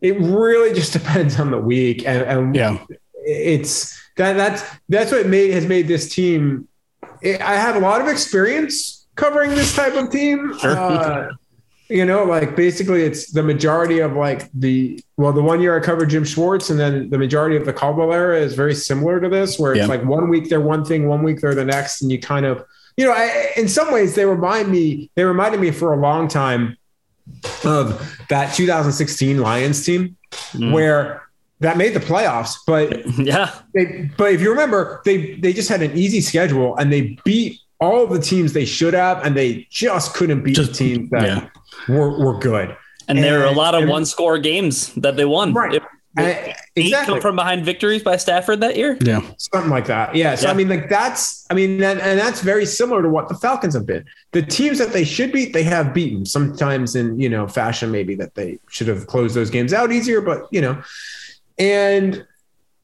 [0.00, 2.78] It really just depends on the week, and, and Yeah.
[3.24, 6.68] it's that that's that's what made has made this team.
[7.24, 10.56] I have a lot of experience covering this type of team.
[10.58, 10.76] Sure.
[10.76, 11.28] Uh,
[11.88, 15.80] you know, like basically, it's the majority of like the well, the one year I
[15.84, 19.28] covered Jim Schwartz, and then the majority of the Caldwell era is very similar to
[19.28, 19.86] this, where it's Yeah.
[19.86, 22.64] like one week they're one thing, one week they're the next, and you kind of,
[22.96, 26.26] you know, I, in some ways they remind me, they reminded me for a long
[26.26, 26.76] time
[27.64, 30.16] of that 2016 Lions team,
[30.54, 30.72] Mm.
[30.72, 31.22] where
[31.60, 35.82] that made the playoffs, but Yeah, they, but if you remember, they they just had
[35.82, 40.14] an easy schedule and they beat all the teams they should have, and they just
[40.14, 41.48] couldn't beat Just- the teams that yeah.
[41.94, 42.74] were, were good.
[43.08, 45.52] and there are a lot of one-score games that they won.
[45.52, 45.74] Right.
[45.74, 45.82] It-
[46.16, 47.14] And- eight exactly.
[47.14, 48.96] come from behind victories by Stafford that year.
[49.02, 49.20] Yeah.
[49.36, 50.14] Something like that.
[50.14, 50.34] Yeah.
[50.34, 50.52] So Yeah.
[50.52, 53.74] I mean, like that's I mean, and, and that's very similar to what the Falcons
[53.74, 54.04] have been.
[54.32, 56.24] The teams that they should beat, they have beaten.
[56.24, 60.20] Sometimes in you know fashion, maybe that they should have closed those games out easier,
[60.22, 60.82] but you know,
[61.58, 62.26] and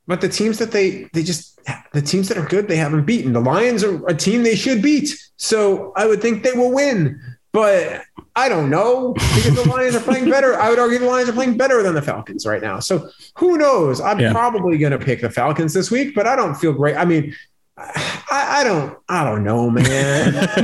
[0.07, 1.61] but the teams that they they just
[1.93, 3.33] the teams that are good, they haven't beaten.
[3.33, 5.17] The Lions are a team they should beat.
[5.37, 7.21] So I would think they will win.
[7.53, 8.03] But
[8.35, 10.59] I don't know because the Lions are playing better.
[10.59, 12.81] I would argue the Lions are playing better than the Falcons right now.
[12.81, 14.01] So who knows?
[14.01, 14.33] I'm Yeah.
[14.33, 16.97] probably going to pick the Falcons this week, but I don't feel great.
[16.97, 17.37] I mean,
[17.77, 20.33] I, I don't, I don't know, man.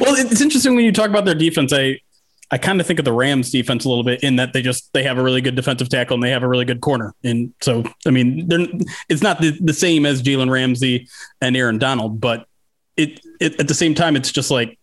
[0.00, 1.72] well, it's interesting when you talk about their defense.
[1.72, 2.00] I
[2.50, 4.92] I kind of think of the Rams defense a little bit in that they just
[4.92, 7.14] they have a really good defensive tackle and they have a really good corner.
[7.24, 8.66] And so I mean, they're
[9.08, 11.08] it's not the, the same as Jalen Ramsey
[11.40, 12.46] and Aaron Donald, but
[12.96, 14.78] it, it at the same time it's just like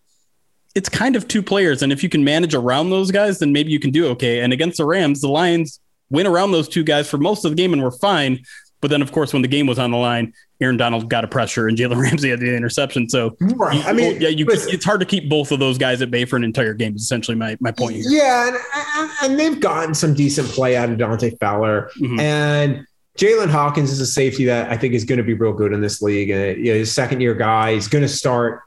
[0.75, 1.81] it's kind of two players.
[1.81, 4.41] And if you can manage around those guys, then maybe you can do okay.
[4.41, 7.55] And against the Rams, the Lions went around those two guys for most of the
[7.55, 8.43] game and were fine.
[8.83, 11.27] But then, of course, when the game was on the line, Aaron Donald got a
[11.27, 13.09] pressure and Jalen Ramsey had the interception.
[13.09, 13.77] So right.
[13.77, 16.11] you- I mean, yeah, you, listen, it's hard to keep both of those guys at
[16.11, 16.95] bay for an entire game.
[16.95, 18.03] Is essentially my my point here.
[18.07, 18.55] Yeah,
[18.97, 22.19] and, and- they've gotten some decent play out of Dante Fowler, Mhm.
[22.19, 22.85] and
[23.17, 25.81] Jaylinn Hawkins is a safety that I think is going to be real good in
[25.81, 26.29] this league.
[26.29, 27.73] And you know, he's a second year guy.
[27.73, 28.61] He's going to start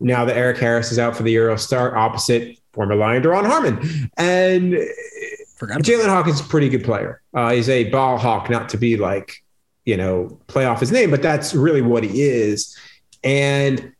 [0.00, 1.48] now that Erik Harris is out for the year.
[1.48, 4.74] He'll start opposite former Lion Duron Harmon, and
[5.60, 7.20] Jaylinn Hawkins is a pretty good player.
[7.34, 9.34] Uh, he's a ball hawk, not to be like,
[9.88, 12.76] you know, play off his name, but that's really what he is.
[13.24, 13.90] And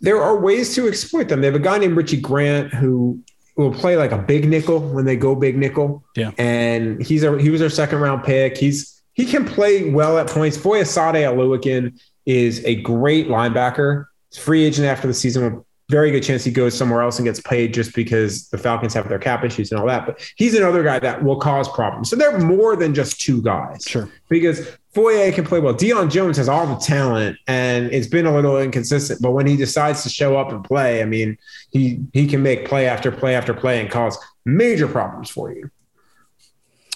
[0.00, 1.40] there are ways to exploit them.
[1.40, 3.22] They have a guy named Richie Grant who
[3.56, 6.02] will play like a big nickel when they go big nickel.
[6.16, 6.32] Yeah.
[6.36, 8.58] And he's a he was our second round pick.
[8.58, 10.58] He's he can play well at points.
[10.58, 14.06] Foyesade Oluokun is a great linebacker.
[14.32, 17.40] He's free agent after the season very good chance he goes somewhere else and gets
[17.40, 20.04] paid just because the Falcons have their cap issues and all that.
[20.04, 22.10] But he's another guy that will cause problems.
[22.10, 23.84] So they're more than just two guys.
[23.86, 24.08] Sure.
[24.28, 25.74] Because Foye can play well.
[25.74, 29.22] Deion Jones has all the talent and it's been a little inconsistent.
[29.22, 31.38] But when he decides to show up and play, I mean,
[31.70, 35.70] he he can make play after play after play and cause major problems for you.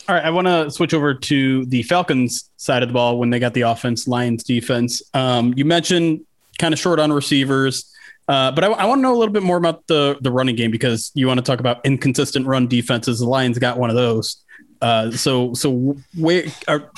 [0.09, 3.31] All right, I want to switch over to the Falcons side of the ball when
[3.31, 5.01] they got the offense, Lions defense.
[5.15, 6.27] Um, you mentioned
[6.59, 7.92] kind of short on receivers.
[8.29, 10.57] Uh, but I, I want to know a little bit more about the the running
[10.57, 13.19] game because you want to talk about inconsistent run defenses.
[13.19, 14.43] The Lions got one of those.
[14.81, 16.91] Uh, so so where are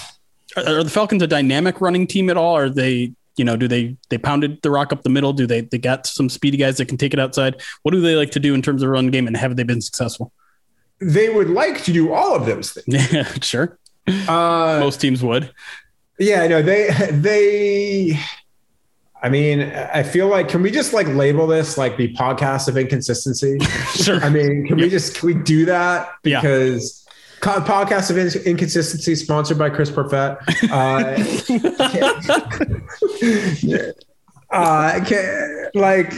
[0.56, 2.56] are the Falcons a dynamic running team at all?
[2.56, 5.32] Are they you know do they they pounded the rock up the middle?
[5.32, 7.60] Do they they got some speedy guys that can take it outside?
[7.82, 9.80] What do they like to do in terms of run game, and have they been
[9.80, 10.32] successful?
[11.00, 13.12] They would like to do all of those things.
[13.12, 13.78] Yeah, sure.
[14.06, 15.50] Uh, Most teams would.
[16.18, 18.18] Yeah, no, they they
[19.24, 22.76] I mean, I feel like can we just like label this like the podcast of
[22.76, 23.58] inconsistency?
[23.94, 24.22] Sure.
[24.22, 27.06] I mean, can we just can we do that because
[27.40, 30.36] co- podcast of In- inconsistency sponsored by Chris Perfett.
[30.70, 31.14] Uh,
[34.50, 36.12] uh, can, like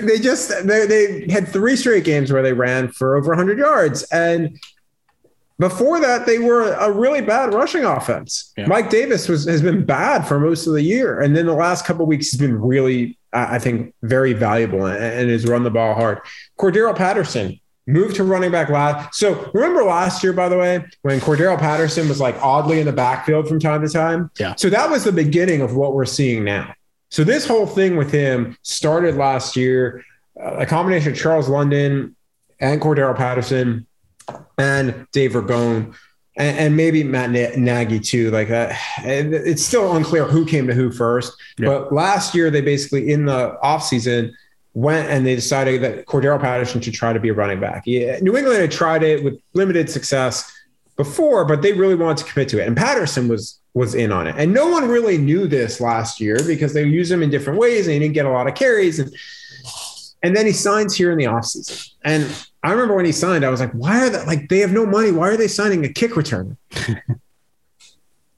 [0.00, 4.04] they just they, they had three straight games where they ran for over 100 yards
[4.04, 4.58] and
[5.60, 8.52] before that they were a really bad rushing offense.
[8.56, 8.66] Yeah.
[8.66, 11.20] mike davis was has been bad for most of the year.
[11.20, 14.86] And then the last couple of weeks he's been really i I think very valuable
[14.86, 16.18] and, and has run the ball hard.
[16.58, 21.18] Cordarrelle patterson moved to running back last so remember last year by the way when
[21.20, 24.30] cordarrelle patterson was like oddly in the backfield from time to time?
[24.38, 24.54] Yeah.
[24.56, 26.74] so that was the beginning of what we're seeing now.
[27.10, 30.04] So this whole thing with him started last year,
[30.40, 32.14] uh, a combination of Charles London
[32.60, 33.86] and Cordarrelle Patterson
[34.58, 35.94] and Dave Ragone
[36.36, 38.30] and, and maybe Matt Na- Nagy too.
[38.30, 41.34] Like it's still unclear who came to who first.
[41.58, 41.68] Yeah.
[41.68, 44.32] But last year they basically in the offseason
[44.74, 47.82] went and they decided that Cordarrelle Patterson should try to be a running back.
[47.86, 50.50] Yeah, New England had tried it with limited success
[50.96, 52.66] before, but they really wanted to commit to it.
[52.66, 54.34] And Patterson was was in on it.
[54.36, 57.86] And no one really knew this last year because they used him in different ways
[57.86, 58.98] and he didn't get a lot of carries.
[58.98, 59.14] And
[60.22, 61.90] and then he signs here in the offseason.
[62.04, 64.72] And I remember when he signed, I was like, why are they like they have
[64.72, 65.12] no money?
[65.12, 66.56] Why are they signing a kick returner?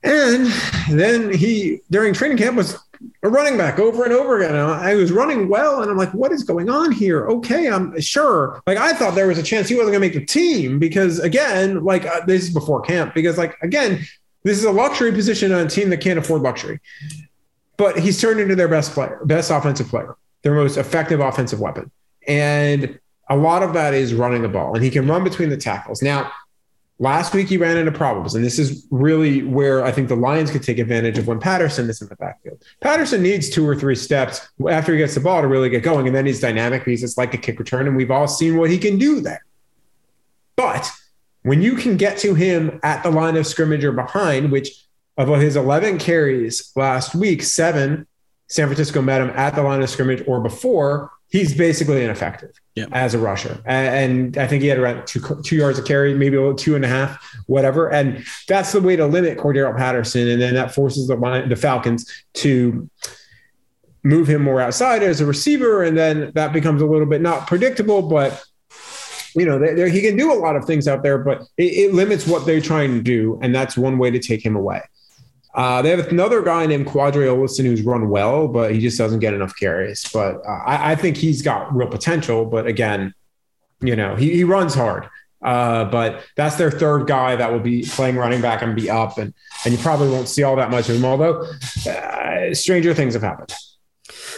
[0.03, 0.47] and
[0.89, 2.79] then he during training camp was
[3.23, 4.55] a running back over and over again.
[4.55, 7.27] And I was running well, and I'm like, what is going on here?
[7.27, 8.63] Okay, I'm sure.
[8.67, 11.19] Like I thought there was a chance he wasn't going to make the team because
[11.19, 14.05] again, like uh, this is before camp because like again,
[14.45, 16.81] this is a luxury position on a team that can't afford luxury.
[17.77, 21.91] But he's turned into their best player, best offensive player, their most effective offensive weapon,
[22.29, 25.57] and a lot of that is running the ball, and he can run between the
[25.57, 26.03] tackles.
[26.03, 26.31] Now,
[27.03, 30.53] Last week he ran into problems, and this is really where I think the Lions
[30.53, 32.63] could take advantage of when Patterson is in the backfield.
[32.81, 36.07] Patterson needs two or three steps after he gets the ball to really get going,
[36.07, 38.71] and then he's dynamic because it's like a kick return, and we've all seen what
[38.71, 39.45] he can do there.
[40.55, 40.93] But
[41.43, 45.29] when you can get to him at the line of scrimmage or behind, which of
[45.41, 48.07] his 11 carries last week, seven
[48.47, 52.51] San Francisco met him at the line of scrimmage or before, he's basically ineffective
[52.93, 53.61] as a rusher.
[53.65, 56.77] And, I think he had around two, two yards of carry, maybe a little two
[56.77, 57.91] and a half, whatever.
[57.91, 60.29] And that's the way to limit Cordarrelle Patterson.
[60.29, 61.17] And then that forces the,
[61.49, 62.89] the Falcons to
[64.05, 65.83] move him more outside as a receiver.
[65.83, 68.43] And then that becomes a little bit not predictable, but
[69.35, 71.95] you know, they- he can do a lot of things out there, but it, it
[71.95, 73.39] limits what they're trying to do.
[73.43, 74.83] And that's one way to take him away.
[75.55, 79.21] Uh, they have another guy named Qadree Ollison who's run well, but he just doesn't
[79.21, 80.09] get enough carries.
[80.13, 82.47] But uh, I, I think he's got real potential.
[82.47, 83.13] But again,
[83.81, 85.09] you know, he, he runs hard.
[85.43, 89.19] Uh, but that's their third guy that will be playing running back and be up,
[89.19, 89.35] and
[89.65, 91.05] and you probably won't see all that much of him.
[91.05, 91.45] Although
[91.89, 93.53] uh, stranger things have happened.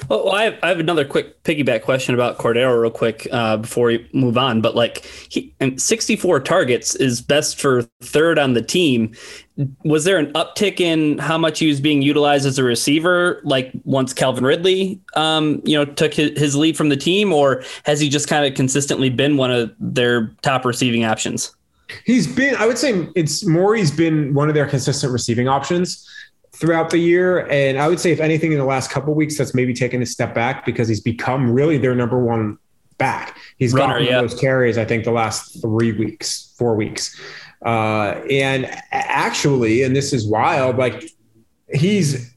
[0.09, 3.89] Well, I have, I have another quick piggyback question about Cordarrelle, real quick, uh, before
[3.89, 4.61] we move on.
[4.61, 9.13] But like, he and 64 targets is best for third on the team.
[9.85, 13.71] Was there an uptick in how much he was being utilized as a receiver, like
[13.85, 18.01] once Calvin Ridley, um, you know, took his, his lead from the team, or has
[18.01, 21.55] he just kind of consistently been one of their top receiving options?
[22.05, 23.77] He's been, I would say, it's more.
[23.77, 26.09] He's been one of their consistent receiving options
[26.55, 29.37] throughout the year, and I would say, if anything, in the last couple of weeks,
[29.37, 32.59] that's maybe taken a step back because he's become really their number one
[32.99, 33.37] back.
[33.59, 34.21] He's Runner, gotten yeah.
[34.21, 37.21] those carries, I think, the last three weeks, four weeks,
[37.65, 41.11] uh, and actually, and this is wild, like
[41.73, 42.35] he's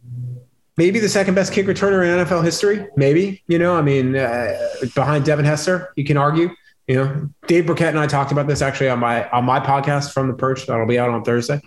[0.78, 2.88] maybe the second best kick returner in NFL history.
[2.96, 4.58] Maybe, you know, I mean, uh,
[4.96, 6.50] behind Devin Hester, you can argue.
[6.88, 10.14] You know, Dave Birkett and I talked about this actually on my on my podcast
[10.14, 11.60] from the perch that'll be out on Thursday.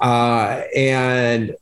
[0.00, 1.56] Uh, and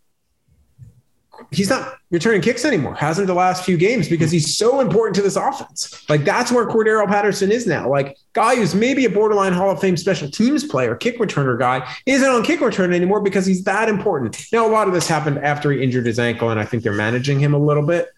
[1.57, 2.95] he's not returning kicks anymore.
[2.95, 6.09] Hasn't the last few games because he's so important to this offense.
[6.09, 7.89] Like that's where Cordarrelle Patterson is now.
[7.89, 11.89] Like guy who's maybe a borderline Hall of Fame special teams player, kick returner guy,
[12.05, 14.47] isn't on kick return anymore because he's that important.
[14.53, 16.93] Now a lot of this happened after he injured his ankle, and I think they're
[16.93, 18.09] managing him a little bit.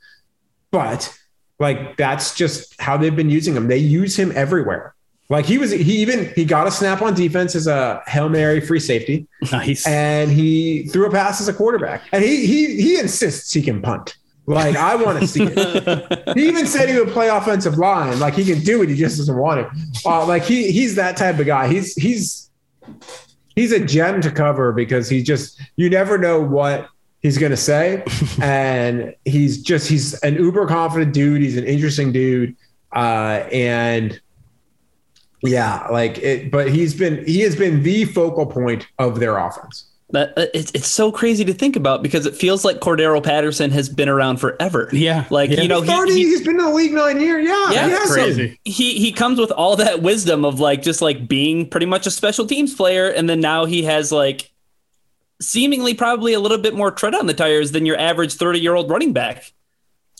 [0.70, 1.16] But
[1.58, 3.68] like that's just how they've been using him.
[3.68, 4.95] They use him everywhere.
[5.28, 8.60] Like he was, he even he got a snap on defense as a hail mary
[8.60, 9.86] free safety, Nice.
[9.86, 12.02] and he threw a pass as a quarterback.
[12.12, 14.16] And he he he insists he can punt.
[14.46, 16.28] Like I want to see it.
[16.36, 18.20] he even said he would play offensive line.
[18.20, 18.88] Like he can do it.
[18.88, 19.66] He just doesn't want it.
[20.04, 21.66] Uh, like he he's that type of guy.
[21.66, 22.48] He's he's
[23.56, 26.88] he's a gem to cover because he just you never know what
[27.20, 28.04] he's going to say,
[28.40, 31.42] and he's just he's an uber confident dude.
[31.42, 32.54] He's an interesting dude,
[32.92, 34.20] uh, and
[35.42, 36.50] yeah, like it.
[36.50, 39.84] But he's been he has been the focal point of their offense.
[40.10, 43.72] That uh, it's it's so crazy to think about because it feels like Cordarrelle Patterson
[43.72, 44.88] has been around forever.
[44.92, 45.24] Yeah.
[45.30, 45.62] like Yeah.
[45.62, 47.44] you know, he, 30, he, he's been in the league nine years.
[47.44, 48.14] Yeah, Yeah, he has some.
[48.14, 48.60] crazy.
[48.64, 52.10] he he comes with all that wisdom of like just like being pretty much a
[52.12, 54.52] special teams player, and then now he has like
[55.40, 58.74] seemingly probably a little bit more tread on the tires than your average thirty year
[58.76, 59.52] old running back.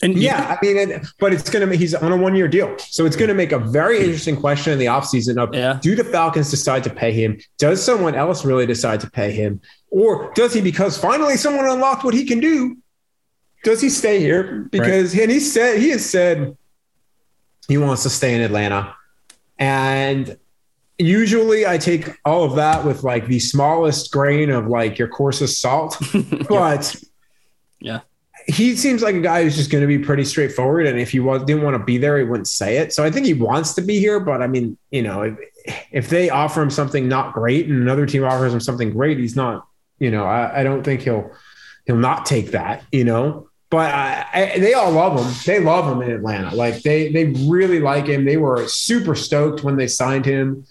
[0.02, 2.76] And Yeah, I mean, it, but it's going to he's on a one year deal.
[2.78, 5.78] So it's going to make a very interesting question in the offseason of Yeah.
[5.80, 7.38] do the Falcons decide to pay him?
[7.58, 9.60] Does someone else really decide to pay him?
[9.90, 12.76] Or does he, because finally someone unlocked what he can do,
[13.64, 14.68] does he stay here?
[14.70, 16.56] Because, and he said, he has said
[17.68, 18.94] he wants to stay in Atlanta.
[19.58, 20.36] And
[20.98, 25.60] usually I take all of that with like the smallest grain of like your coarsest
[25.60, 25.96] salt.
[26.48, 26.94] but
[27.80, 28.00] Yeah.
[28.48, 30.86] He seems like a guy who's just going to be pretty straightforward.
[30.86, 32.92] And if he was, didn't want to be there, he wouldn't say it.
[32.92, 34.20] So I think he wants to be here.
[34.20, 35.38] But I mean, you know, if,
[35.90, 39.34] if they offer him something not great and another team offers him something great, he's
[39.34, 39.66] not,
[39.98, 41.32] you know, I, I don't think he'll,
[41.86, 43.48] he'll not take that, you know.
[43.68, 45.34] But I, I, they all love him.
[45.44, 46.54] They love him in Atlanta.
[46.54, 48.24] Like they, they really like him.
[48.24, 50.66] They were super stoked when they signed him,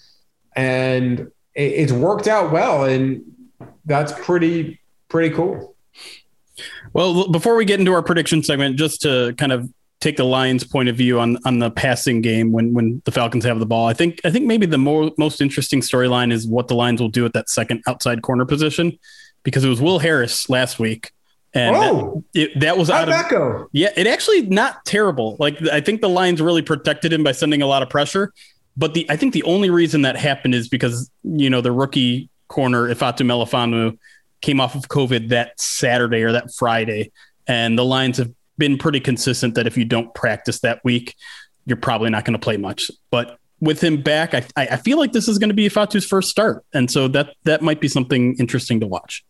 [0.54, 1.20] and
[1.54, 2.84] it, it's worked out well.
[2.84, 3.22] And
[3.84, 5.75] that's pretty, pretty cool.
[6.96, 9.70] Well, before we get into our prediction segment, just to kind of
[10.00, 13.44] take the Lions' point of view on on the passing game when when the Falcons
[13.44, 16.68] have the ball, I think I think maybe the more, most interesting storyline is what
[16.68, 18.98] the Lions will do at that second outside corner position,
[19.42, 21.12] because it was Will Harris last week,
[21.52, 22.24] and Oh.
[22.32, 23.68] that, it, that was out of go?
[23.72, 25.36] yeah, it actually not terrible.
[25.38, 28.32] Like I think the Lions really protected him by sending a lot of pressure.
[28.74, 32.30] But the I think the only reason that happened is because you know the rookie
[32.48, 33.98] corner Ifatu Melifonwu
[34.46, 37.10] came off of COVID that Saturday or that Friday,
[37.48, 41.16] and the lines have been pretty consistent that if you don't practice that week,
[41.66, 42.88] you're probably not going to play much.
[43.10, 46.30] But with him back, I I feel like this is going to be Fatu's first
[46.30, 49.24] start, and so that that might be something interesting to watch.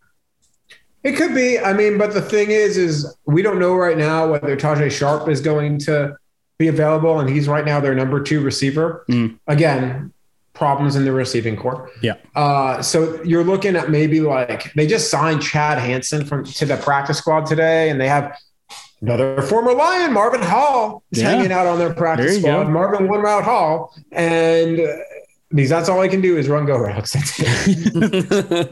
[1.02, 1.58] It could be.
[1.58, 5.28] I mean, but the thing is, is we don't know right now whether Tajae Sharpe
[5.30, 6.14] is going to
[6.58, 9.06] be available, and he's right now their number two receiver.
[9.08, 9.38] Mm.
[9.46, 10.12] Again,
[10.56, 11.90] problems in the receiving corps.
[12.02, 12.14] Yeah.
[12.34, 16.76] Uh, so you're looking at maybe like they just signed Chad Hansen from to the
[16.76, 18.36] practice squad today, and they have
[19.02, 21.30] another former Lion, Marvin Hall, is Yeah.
[21.30, 22.64] hanging out on their practice squad.
[22.64, 22.70] go.
[22.70, 24.80] Marvin one route Hall, and.
[25.50, 27.14] Because that's all I can do is run go routes.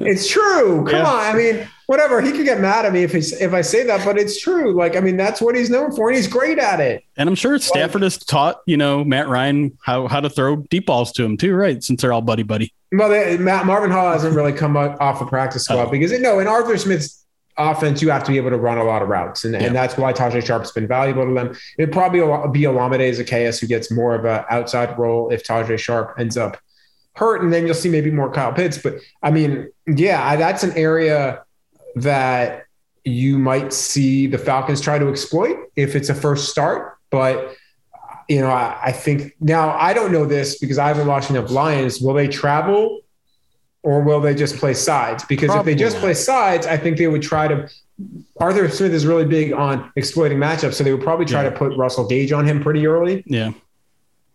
[0.01, 0.85] It's true.
[0.85, 1.07] Come Yeah.
[1.07, 1.35] on.
[1.35, 2.21] I mean, whatever.
[2.21, 4.75] He could get mad at me if he, if I say that, but it's true.
[4.75, 7.05] Like, I mean, that's what he's known for, and he's great at it.
[7.17, 10.87] And I'm sure Stafford has taught, you know, Matt Ryan how, how to throw deep
[10.87, 11.83] balls to him too, right?
[11.83, 12.73] Since they're all buddy buddy.
[12.93, 15.91] Well, they, Matt, Marvin Hall hasn't really come off a practice squad Oh.
[15.91, 17.24] because no, in Arthur Smith's
[17.57, 19.65] offense, you have to be able to run a lot of routes, and, Yeah.
[19.65, 21.57] and that's why Tajae Sharpe's been valuable to them.
[21.79, 26.15] It'd probably be Olamide Zaccheaus who gets more of an outside role if Tajae Sharpe
[26.19, 26.57] ends up
[27.15, 28.79] hurt, and then you'll see maybe more Kyle Pitts.
[28.79, 31.43] But I mean, yeah, I- that's an area
[31.97, 32.65] that
[33.05, 36.97] you might see the Falcons try to exploit if it's a first start.
[37.11, 37.55] But
[38.29, 41.51] you know, I, I think now I don't know this because I haven't watched enough
[41.51, 42.01] Lions.
[42.01, 43.01] Will they travel
[43.85, 45.25] or will they just play sides?
[45.25, 46.01] Because Probably if they just not.
[46.03, 47.69] play sides, I think they would try to.
[48.41, 51.51] Arthur Smith is really big on exploiting matchups, so they would probably try Yeah.
[51.51, 53.23] to put Russell Gage on him pretty early.
[53.27, 53.53] Yeah.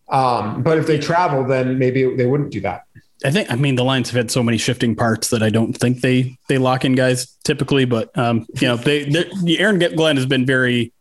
[0.07, 2.83] Um, but if they travel, then maybe they wouldn't do that.
[3.25, 5.73] I think I mean the Lions have had so many shifting parts that I don't
[5.73, 10.15] think they they lock in guys typically, but um, you know they they- Aaron Glenn
[10.15, 10.93] has been very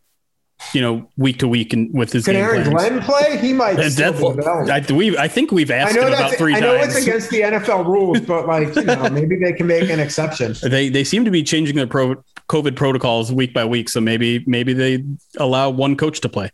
[0.73, 2.89] you know week to week and with his Can game Aaron plans.
[2.89, 3.37] Glenn play?
[3.37, 3.79] He might.
[3.79, 6.95] I, we I think we've asked him about three I know times.
[6.95, 10.55] it's against the NFL rules, but like you know, maybe they can make an exception.
[10.63, 12.15] they they seem to be changing their pro
[12.49, 15.03] COVID protocols week by week, so maybe maybe they
[15.37, 16.51] allow one coach to play.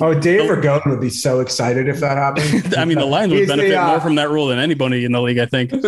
[0.00, 2.74] Oh, Dave Ragone would be so excited if that happened.
[2.76, 5.12] I mean, the Lions would benefit the, uh, more from that rule than anybody in
[5.12, 5.38] the league.
[5.38, 5.72] I think.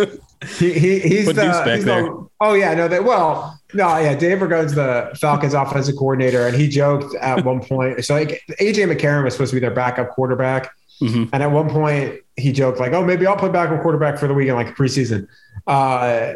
[0.59, 2.03] He, he, he's Put the, he's there.
[2.03, 4.13] the- oh yeah, no, that well, no, yeah.
[4.13, 8.05] Dave Ragone's the Falcons offensive coordinator, and he joked at one point.
[8.05, 10.69] So like AJ McCarron was supposed to be their backup quarterback,
[11.01, 11.29] Mhm.
[11.33, 14.35] and at one point he joked like, "Oh, maybe I'll play backup quarterback for the
[14.35, 15.27] weekend, like preseason."
[15.65, 16.33] Uh,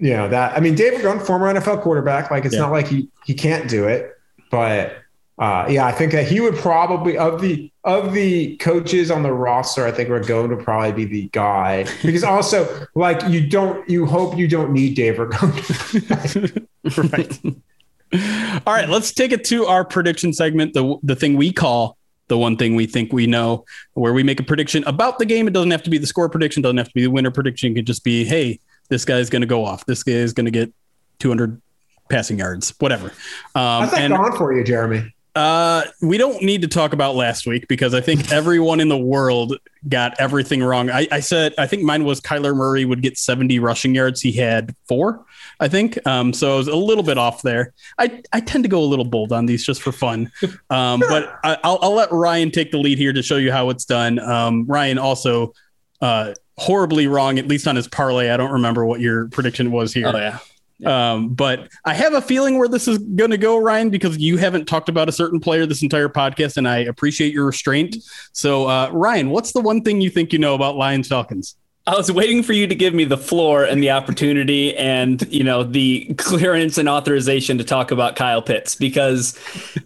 [0.00, 0.56] you know that.
[0.56, 2.62] I mean, Dave Ragone, former NFL quarterback, like it's Yeah.
[2.62, 4.10] not like he he can't do it,
[4.50, 4.96] but.
[5.38, 9.32] Uh, yeah, I think that he would probably of the of the coaches on the
[9.32, 9.86] roster.
[9.86, 14.36] I think Ragone would probably be the guy because also like you don't you hope
[14.36, 16.66] you don't need Dave Ragone.
[17.12, 18.62] right.
[18.66, 22.38] All right, let's take it to our prediction segment, the the thing we call the
[22.38, 23.64] one thing we think we know,
[23.94, 25.48] where we make a prediction about the game.
[25.48, 27.72] It doesn't have to be the score prediction, doesn't have to be the winner prediction.
[27.72, 29.86] It could just be, hey, this guy's going to go off.
[29.86, 30.72] This guy is going to get
[31.18, 31.60] 200
[32.08, 33.06] passing yards, whatever.
[33.54, 35.12] Um, How's that and gone for you, Jeremy?
[35.38, 38.98] Uh, we don't need to talk about last week because I think everyone in the
[38.98, 39.56] world
[39.88, 40.90] got everything wrong.
[40.90, 44.20] I, I said I think mine was Kyler Murray would get 70 rushing yards.
[44.20, 45.24] He had four,
[45.60, 46.04] I think.
[46.08, 47.72] Um, so I was a little bit off there.
[47.98, 50.32] I, I tend to go a little bold on these just for fun.
[50.70, 53.70] Um, but I, I'll, I'll let Ryan take the lead here to show you how
[53.70, 54.18] it's done.
[54.18, 55.52] Um, Ryan also
[56.00, 58.30] uh, horribly wrong, at least on his parlay.
[58.30, 60.08] I don't remember what your prediction was here.
[60.08, 60.38] Oh yeah.
[60.84, 64.36] Um, but I have a feeling where this is going to go, Ryan, because you
[64.36, 67.96] haven't talked about a certain player this entire podcast, and I appreciate your restraint.
[68.32, 71.56] So, uh, Ryan, what's the one thing you think you know about Lions Falcons?
[71.88, 75.42] I was waiting for you to give me the floor and the opportunity and you
[75.42, 79.32] know the clearance and authorization to talk about Kyle Pitts because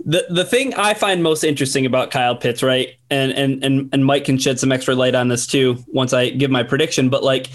[0.05, 2.97] the the thing I find most interesting about Kyle Pitts, right?
[3.09, 6.30] And and and and Mike can shed some extra light on this too once I
[6.30, 7.51] give my prediction, but like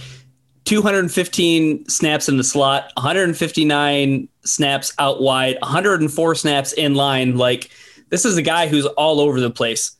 [0.68, 7.72] 215 snaps in the slot, 159 snaps out wide, 104 snaps in line, like
[8.09, 9.95] this is a guy who's all over the place.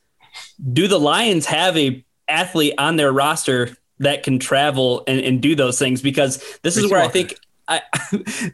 [0.72, 5.54] Do the Lions have a athlete on their roster that can travel and, and do
[5.54, 7.34] those things because this is Tracy where I think
[7.66, 7.80] I,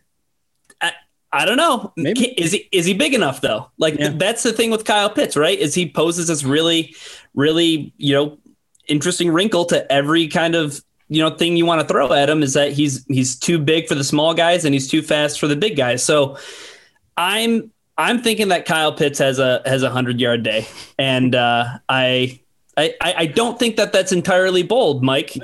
[0.81, 0.93] I
[1.33, 1.93] I don't know.
[1.97, 2.27] Maybe.
[2.41, 3.71] Is he is he big enough though?
[3.77, 4.11] Like Yeah.
[4.15, 5.59] that's the thing with Kyle Pitts, right?
[5.59, 6.95] Is he poses this really,
[7.35, 8.39] really, you know,
[8.87, 12.43] interesting wrinkle to every kind of you know thing you want to throw at him
[12.43, 15.47] is that he's he's too big for the small guys and he's too fast for
[15.47, 16.03] the big guys.
[16.05, 16.39] So
[17.17, 20.67] I'm I'm thinking that Kyle Pitts has a has a hundred yard day,
[20.99, 22.41] and uh, I,
[22.77, 25.37] I I I don't think that that's entirely bold, Mike.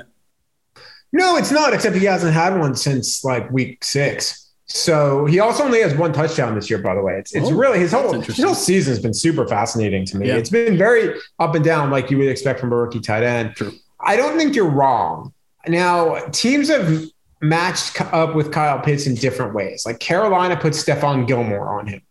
[1.13, 1.73] No, it's not.
[1.73, 4.37] Except he hasn't had one since like week six.
[4.65, 6.79] So he also only has one touchdown this year.
[6.79, 9.45] By the way, it's it's Oh, really his whole his whole season has been super
[9.47, 10.27] fascinating to me.
[10.27, 10.37] Yeah.
[10.37, 13.55] It's been very up and down, like you would expect from a rookie tight end.
[13.55, 13.73] True.
[13.99, 15.33] I don't think you're wrong.
[15.67, 17.05] Now teams have
[17.41, 19.85] matched up with Kyle Pitts in different ways.
[19.85, 22.01] Like Carolina put Stephon Gilmore on him,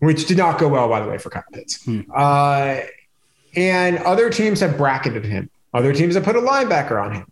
[0.00, 1.84] which did not go well, by the way, for Kyle Pitts.
[1.84, 2.00] Hmm.
[2.14, 2.80] Uh,
[3.54, 5.50] and other teams have bracketed him.
[5.72, 7.26] Other teams have put a linebacker on him.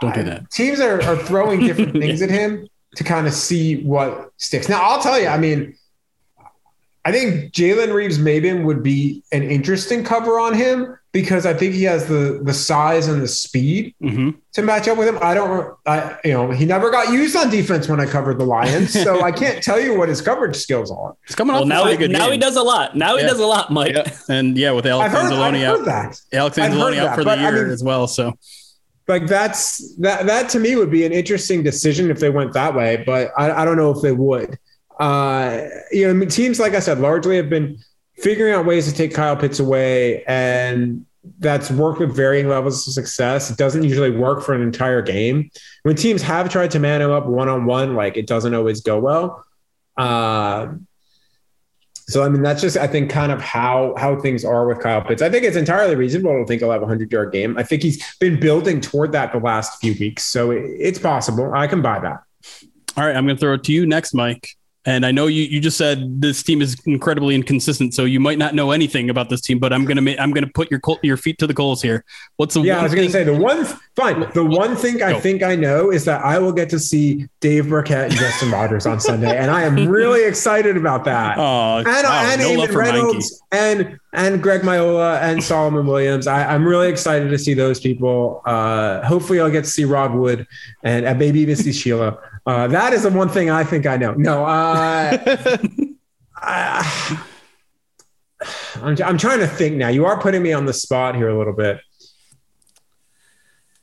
[0.00, 0.50] Don't do Uh, that.
[0.50, 2.66] Teams are, are throwing different things at him
[2.96, 4.68] to kind of see what sticks.
[4.68, 5.76] Now, I'll tell you, I mean,
[7.04, 11.82] I think Jalen Reeves-Maybin would be an interesting cover on him because I think he
[11.82, 15.18] has the the size and the speed hmm to match up with him.
[15.22, 18.44] I don't, I, you know, he never got used on defense when I covered the
[18.44, 21.16] Lions, so I can't tell you what his coverage skills are.
[21.26, 22.94] He's coming Well, off now he, good now he does a lot.
[22.96, 23.94] Now he does a lot, Mike.
[23.94, 24.10] Yeah.
[24.28, 26.20] And yeah, with Alex I've heard, Anzalone out, that.
[26.32, 28.06] Alex I've heard Anzalone out that, for the but I year mean- as well.
[28.06, 28.34] So
[29.08, 32.74] Like that's that that to me would be an interesting decision if they went that
[32.74, 34.58] way, but I, I don't know if they would.
[35.02, 37.76] Uh, you know, I mean, teams like I said largely have been
[38.18, 41.04] figuring out ways to take Kyle Pitts away, and
[41.40, 43.50] that's worked with varying levels of success.
[43.50, 45.50] It doesn't usually work for an entire game.
[45.82, 48.80] When teams have tried to man him up one on one, like it doesn't always
[48.80, 49.44] go well.
[49.96, 50.68] Uh,
[52.06, 55.02] so I mean, that's just I think kind of how how things are with Kyle
[55.02, 55.20] Pitts.
[55.20, 57.58] I think it's entirely reasonable to think he'll have a hundred yard game.
[57.58, 61.52] I think he's been building toward that the last few weeks, so it, it's possible.
[61.52, 62.22] I can buy that.
[62.96, 64.56] All right, I'm going to throw it to you next, Mike.
[64.84, 68.36] And I know you, you just said this team is incredibly inconsistent, so you might
[68.38, 69.60] not know anything about this team.
[69.60, 72.04] But I'm gonna ma- I'm gonna put your col- your feet to the coals here.
[72.36, 73.06] What's the Yeah, I one was thing?
[73.06, 73.64] to say the one
[73.94, 74.26] fine.
[74.34, 75.20] The one thing I Go.
[75.20, 78.84] think I know is that I will get to see Dave Birkett and Justin Rogers
[78.84, 81.38] on Sunday, and I am really excited about that.
[81.38, 82.74] Oh, and wow, and no Eamon.
[82.74, 86.26] Reynolds and and Greg Miola and Solomon Williams.
[86.26, 88.42] I, I'm really excited to see those people.
[88.44, 90.44] Uh, hopefully, I'll get to see Rob Wood
[90.82, 92.18] and uh, maybe even see Sheila.
[92.44, 94.14] Uh, that is the one thing I think I know.
[94.14, 95.16] No, uh,
[96.36, 97.24] I,
[98.82, 99.88] I'm, I'm trying to think now.
[99.88, 101.80] You are putting me on the spot here a little bit.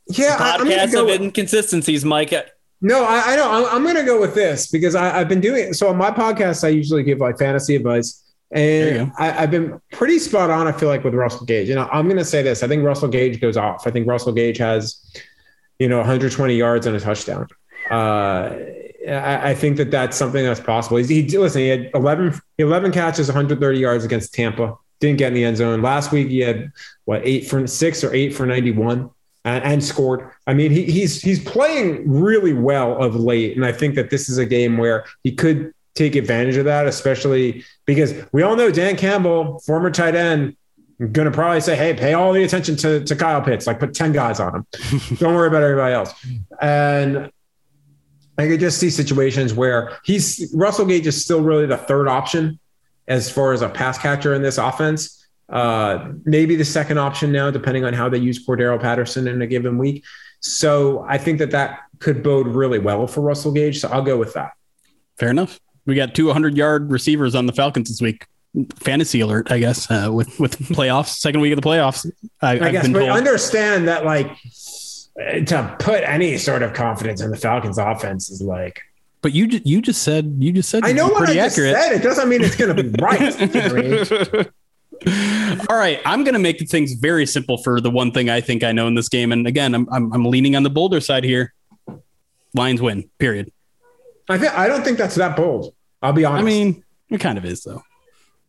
[0.08, 2.34] Yeah, I, I'm go of with- inconsistencies, Mike.
[2.82, 3.52] no, I, I know.
[3.52, 5.76] I'm, I'm going to go with this because I, I've been doing it.
[5.76, 8.26] So on my podcast, I usually give like fantasy advice.
[8.52, 11.70] And I, have been pretty spot on, I feel like, with Russell Gage.
[11.70, 13.86] And I'm going to say this I think Russell Gage goes off.
[13.86, 15.00] I think Russell Gage has,
[15.78, 17.48] you know, 120 yards and a touchdown.
[17.90, 18.56] Uh,
[19.08, 20.98] I, I, think that that's something that's possible.
[20.98, 24.78] He, he listen, he had 11, 11 catches, 130 yards against Tampa.
[25.00, 25.82] Didn't get in the end zone.
[25.82, 26.72] Last week he had
[27.06, 29.10] what eight for six or eight for 91
[29.46, 30.30] and, and scored.
[30.46, 34.30] I mean, he, he's he's playing really well of late, and I think that this
[34.30, 38.72] is a game where he could take advantage of that, especially because we all know
[38.72, 40.56] Dan Campbell, former tight end,
[41.00, 43.94] going to probably say, hey, pay all the attention to, to Kyle Pitts, like put
[43.94, 44.68] 10 guys on him.
[45.16, 46.14] Don't worry about everybody else.
[46.62, 47.32] And
[48.40, 52.60] I could just see situations where he's Russell Gage is still really the third option
[53.08, 55.28] as far as a pass catcher in this offense.
[55.50, 59.48] Uh, maybe the second option now, depending on how they use Cordarrelle Patterson in a
[59.48, 60.06] given week.
[60.40, 63.80] So I think that that could bode really well for Russell Gage.
[63.80, 64.52] So I'll go with that.
[65.18, 65.60] Fair enough.
[65.86, 68.26] We got 200 yard receivers on the Falcons this week.
[68.76, 72.10] Fantasy alert, I guess, uh, with with playoffs, second week of the playoffs.
[72.42, 73.12] I, I guess, but told.
[73.12, 74.32] understand that like
[75.20, 78.82] to put any sort of confidence in the Falcons offense is like.
[79.22, 81.76] But you you just said you just said I know what I just accurate.
[81.76, 81.92] said.
[81.94, 84.48] It doesn't mean it's going to be right.
[85.70, 88.64] All right, I'm going to make things very simple for the one thing I think
[88.64, 91.24] I know in this game, and again, I'm I'm, I'm leaning on the bolder side
[91.24, 91.54] here.
[92.54, 93.10] Lions win.
[93.18, 93.52] Period.
[94.30, 95.74] I think I don't think that's that bold.
[96.02, 96.42] I'll be honest.
[96.42, 97.84] I mean, it kind of is though.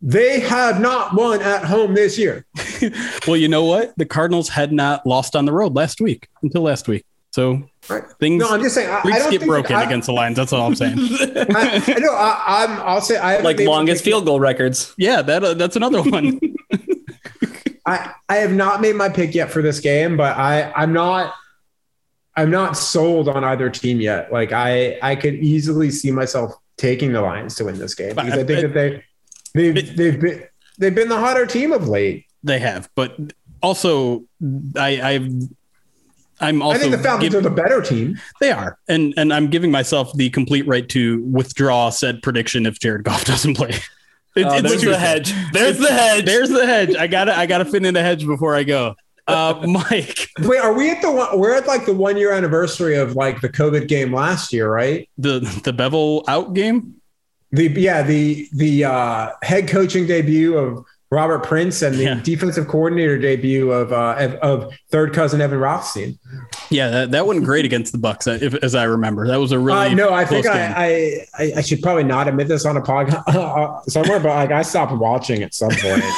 [0.03, 2.47] They have not won at home this year.
[3.27, 3.93] well, you know what?
[3.99, 7.05] The Cardinals had not lost on the road last week until last week.
[7.33, 8.03] So right.
[8.19, 8.41] things.
[8.41, 8.91] No, I'm just saying.
[8.91, 10.37] I, I don't get broken I, against the Lions.
[10.37, 10.97] That's all I'm saying.
[10.99, 12.15] I, I know.
[12.15, 13.19] I, am I'll say.
[13.19, 14.95] I like longest field goal records.
[14.97, 16.41] Yeah, that uh, that's another one.
[17.87, 21.35] I I have not made my pick yet for this game, but I I'm not
[22.37, 24.33] I'm not sold on either team yet.
[24.33, 28.33] Like I I could easily see myself taking the Lions to win this game because
[28.33, 29.05] I think that they
[29.55, 30.45] they've it, they've been
[30.79, 32.27] they've been the hotter team of late.
[32.43, 33.17] They have, but
[33.63, 34.25] also
[34.77, 35.33] I I've
[36.41, 36.79] I'm also.
[36.79, 38.19] I think the Falcons give, are the better team.
[38.41, 42.79] They are, and and I'm giving myself the complete right to withdraw said prediction if
[42.81, 43.71] Jared Goff doesn't play.
[44.37, 45.35] It, oh, there's the hedge.
[45.53, 46.25] There's the hedge.
[46.25, 46.97] There's the hedge.
[46.97, 48.95] I gotta I gotta fit in the hedge before I go.
[49.27, 51.39] Uh, Mike, wait, are we at the one?
[51.39, 55.09] We're at like the one year anniversary of like the COVID game last year, right?
[55.19, 57.00] The the Bevell out game.
[57.53, 62.21] The yeah the the uh, head coaching debut of Robert Prince and the yeah.
[62.23, 66.17] defensive coordinator debut of, uh, of, of third cousin Evan Rothstein.
[66.71, 69.27] Yeah, that, that went great against the Bucs, uh, if, as I remember.
[69.27, 70.13] That was a really uh, no.
[70.13, 74.21] I think I, I, I should probably not admit this on a podcast uh, somewhere,
[74.21, 76.05] but like I stopped watching at some point.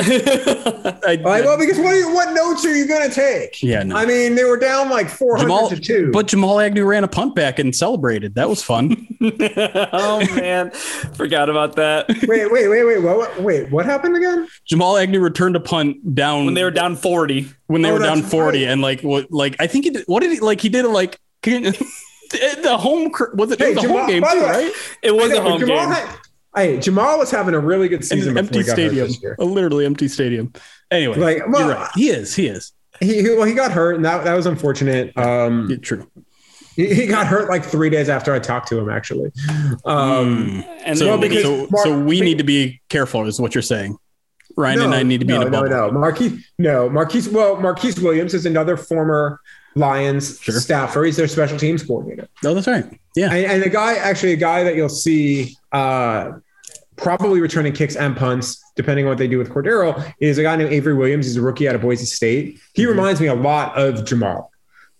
[0.00, 3.62] I, like, well, because what you, what notes are you going to take?
[3.62, 3.96] Yeah, no.
[3.96, 7.08] I mean they were down like four hundred to two, but Jamal Agnew ran a
[7.08, 8.36] punt back and celebrated.
[8.36, 9.08] That was fun.
[9.20, 12.08] oh man, forgot about that.
[12.28, 12.98] Wait, wait, wait, wait.
[13.02, 13.42] What?
[13.42, 14.37] Wait, what happened again?
[14.66, 17.48] Jamal Agnew returned a punt down when they were down 40.
[17.66, 18.70] When they oh, were down 40 right.
[18.70, 20.88] and like what like I think he did what did he like he did it
[20.88, 24.72] like the home was it, hey, it was Jamal, home game too, right?
[25.02, 25.88] It was a home Jamal game.
[25.88, 26.18] Had,
[26.54, 28.30] hey, Jamal was having a really good season.
[28.30, 30.52] An empty stadium, a literally empty stadium.
[30.90, 31.90] Anyway, like, well, right.
[31.94, 32.34] He is.
[32.34, 32.72] He is.
[33.00, 35.16] He, he, well, he got hurt, and that that was unfortunate.
[35.16, 36.10] Um, yeah, true.
[36.74, 39.32] He, he got hurt like three days after I talked to him, actually.
[39.84, 40.82] Um, mm.
[40.84, 43.96] And so, well, so, Mark, so we need to be careful, is what you're saying.
[44.58, 45.70] Ryan no, and I need to be no, in a bubble.
[45.70, 47.28] No, no, Marquise, no, Marquise.
[47.28, 49.40] Well, Marquice Williams is another former
[49.76, 50.58] Lions sure.
[50.58, 51.04] staffer.
[51.04, 52.28] He's their special teams coordinator.
[52.44, 53.00] Oh, that's right.
[53.14, 56.32] Yeah, and, and a guy, actually, a guy that you'll see uh,
[56.96, 60.56] probably returning kicks and punts, depending on what they do with Cordarrelle, is a guy
[60.56, 61.26] named Avery Williams.
[61.26, 62.60] He's a rookie out of Boise State.
[62.74, 62.90] He mm-hmm.
[62.90, 64.50] reminds me a lot of Jamal.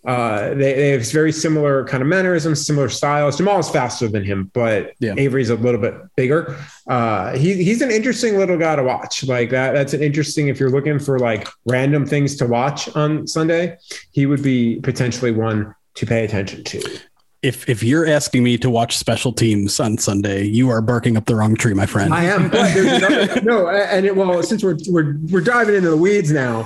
[0.09, 3.37] Uh, they, they, have very similar kind of mannerisms, similar styles.
[3.37, 5.13] Jamal is faster than him, but yeah.
[5.19, 6.57] Avery's a little bit bigger.
[6.87, 9.23] Uh, he, he's an interesting little guy to watch.
[9.25, 10.49] Like that, that's an interesting.
[10.49, 13.77] If you're looking for like random things to watch on Sunday,
[14.13, 17.01] he would be potentially one to pay attention to
[17.43, 21.27] if if you're asking me to watch special teams on Sunday, you are barking up
[21.27, 22.13] the wrong tree, my friend.
[22.13, 22.51] I am.
[22.51, 26.63] But another, no, and it, well, since we're we're we're diving into the weeds now,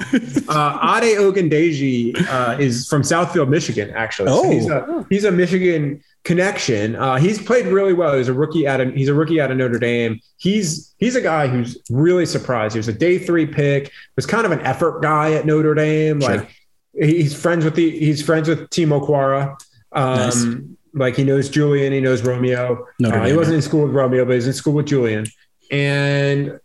[0.48, 3.90] uh, Ade Ogundeji uh, is from Southfield, Michigan.
[3.90, 6.96] Actually, oh, so he's a he's a Michigan connection.
[6.96, 8.16] Uh, he's played really well.
[8.16, 10.20] He's a rookie at a, he's a rookie out of Notre Dame.
[10.38, 12.74] He's he's a guy who's really surprised.
[12.74, 13.92] He was a day three pick.
[14.16, 16.22] Was kind of an effort guy at Notre Dame.
[16.22, 16.36] Sure.
[16.36, 16.50] Like
[16.94, 19.58] he's friends with the he's friends with Timo Okwara.
[19.94, 20.46] Um, nice.
[20.94, 22.86] Like he knows Julian, he knows Romeo.
[23.02, 25.26] Uh, he wasn't in school with Romeo, but he's in school with Julian.
[25.70, 26.60] And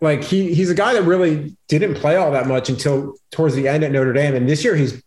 [0.00, 3.68] like he he's a guy that really didn't play all that much until towards the
[3.68, 4.34] end at Notre Dame.
[4.34, 5.02] And this year he's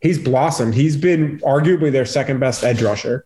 [0.00, 0.74] he's blossomed.
[0.74, 3.24] He's been arguably their second best edge rusher.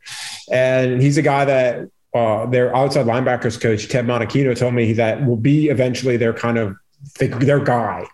[0.51, 5.25] And he's a guy that uh, their outside linebackers coach Ted Monachino told me that
[5.25, 6.77] will be eventually their kind of
[7.19, 8.07] their guy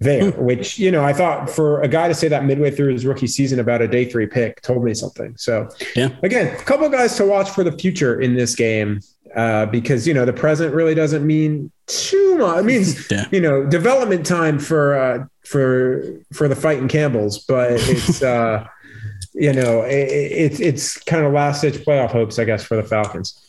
[0.00, 0.30] there.
[0.30, 0.44] Hmm.
[0.44, 3.26] which you know I thought for a guy to say that midway through his rookie
[3.26, 5.34] season about a day three pick told me something.
[5.36, 6.10] So Yeah.
[6.22, 9.00] again, a couple guys to watch for the future in this game
[9.36, 12.58] uh, because you know the present really doesn't mean too much.
[12.60, 13.26] It means Yeah.
[13.32, 18.22] you know development time for uh, for for the fighting Campbells, but it's.
[18.22, 18.66] uh
[19.36, 22.84] you know, it, it's it's kind of last ditch playoff hopes, I guess, for the
[22.84, 23.40] Falcons.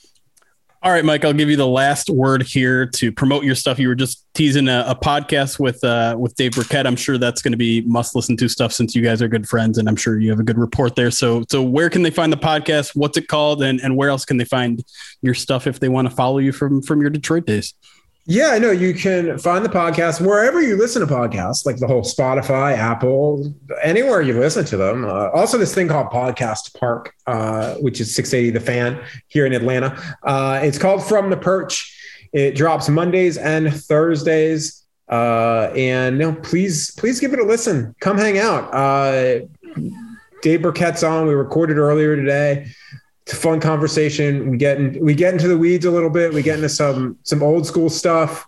[0.86, 3.80] All right, Mike, I'll give you the last word here to promote your stuff.
[3.80, 6.86] You were just teasing a, a podcast with uh, with Dave Birkett.
[6.86, 9.50] I'm sure that's going to be must listen to stuff since you guys are good
[9.50, 11.10] friends, and I'm sure you have a good report there.
[11.10, 12.92] So, so where can they find the podcast?
[12.94, 13.64] What's it called?
[13.64, 14.84] And and where else can they find
[15.24, 17.74] your stuff if they want to follow you from from your Detroit days?
[18.28, 21.86] Yeah, I know you can find the podcast wherever you listen to podcasts, like the
[21.86, 23.54] whole Spotify, Apple,
[23.84, 25.06] anywhere you listen to them.
[25.06, 29.54] Uh, also, this thing called Podcast Park, uh, which is 680 The Fan here in
[29.54, 29.96] Atlanta.
[30.24, 31.96] Uh, it's called From the Perch.
[32.34, 34.84] It drops Mondays and Thursdays.
[35.08, 37.94] Uh, and please, please give it a listen.
[38.00, 38.74] Come hang out.
[38.74, 39.42] Uh,
[40.42, 41.28] Dave Birkett's on.
[41.28, 42.68] We recorded earlier today.
[43.26, 44.52] It's a fun conversation.
[44.52, 46.32] We get in, we get into the weeds a little bit.
[46.32, 48.46] We get into some some old school stuff,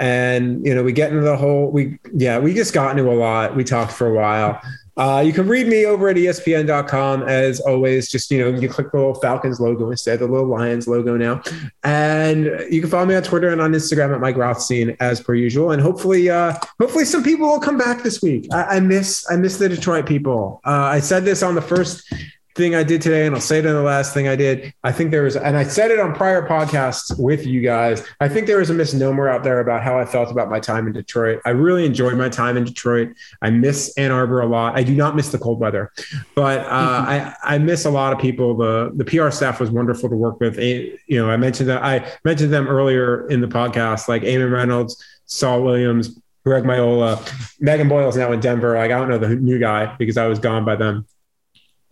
[0.00, 3.14] and you know we get into the whole we yeah we just got into a
[3.14, 3.54] lot.
[3.54, 4.60] We talked for a while.
[4.96, 8.10] Uh, you can read me over at ESPN.com as always.
[8.10, 11.16] Just you know you click the little Falcons logo instead of the little Lions logo
[11.16, 11.40] now,
[11.84, 15.34] and you can follow me on Twitter and on Instagram at Mike Rothstein as per
[15.34, 15.70] usual.
[15.70, 18.48] And hopefully, uh, hopefully some people will come back this week.
[18.52, 20.60] I, I miss I miss the Detroit people.
[20.64, 22.12] Uh, I said this on the first
[22.58, 24.74] thing I did today, and I'll say it in the last thing I did.
[24.82, 28.04] I think there was, and I said it on prior podcasts with you guys.
[28.20, 30.88] I think there was a misnomer out there about how I felt about my time
[30.88, 31.40] in Detroit.
[31.46, 33.10] I really enjoyed my time in Detroit.
[33.40, 34.76] I miss Ann Arbor a lot.
[34.76, 35.92] I do not miss the cold weather,
[36.34, 38.56] but uh, I, I miss a lot of people.
[38.56, 40.58] The the PR staff was wonderful to work with.
[40.58, 45.02] You know, I mentioned that I mentioned them earlier in the podcast, like Eamon Reynolds,
[45.24, 46.20] Saul Williams.
[46.44, 47.20] Greg Miola,
[47.60, 48.74] Megan Boyle's now in Denver.
[48.74, 51.04] Like I don't know the new guy because I was gone by then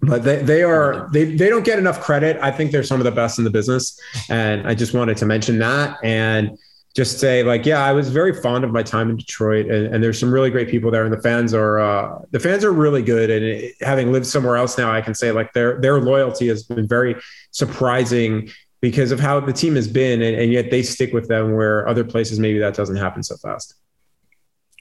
[0.00, 2.38] but they, they are they, they don't get enough credit.
[2.40, 3.98] I think they're some of the best in the business.
[4.28, 6.56] And i just wanted to mention that and
[6.94, 9.66] just say like yeah i was very fond of my time in detroit.
[9.66, 11.04] And, and there's some really great people there.
[11.04, 13.30] And the fans are uh, the fans are really good.
[13.30, 16.62] And it, having lived somewhere else now i can say like their their loyalty has
[16.62, 17.16] been very
[17.50, 18.50] surprising
[18.82, 20.20] because of how the team has been.
[20.20, 23.36] And, and yet they stick with them where other places maybe that doesn't happen so
[23.36, 23.74] fast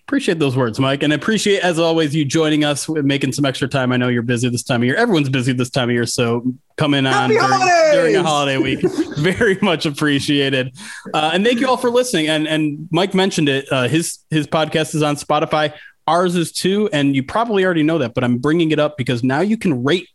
[0.08, 3.92] Appreciate those words, Mike, and appreciate as always you joining us, making some extra time.
[3.92, 4.96] I know you're busy this time of year.
[4.96, 7.50] Everyone's busy this time of year, so coming on during,
[7.92, 8.82] during a holiday week,
[9.18, 10.78] very much appreciated.
[11.12, 12.28] Uh, and thank you all for listening.
[12.28, 13.66] And and Mike mentioned it.
[13.72, 15.74] Uh, his his podcast is on Spotify.
[16.06, 19.24] Ours is too, and you probably already know that, but I'm bringing it up because
[19.24, 20.08] now you can rate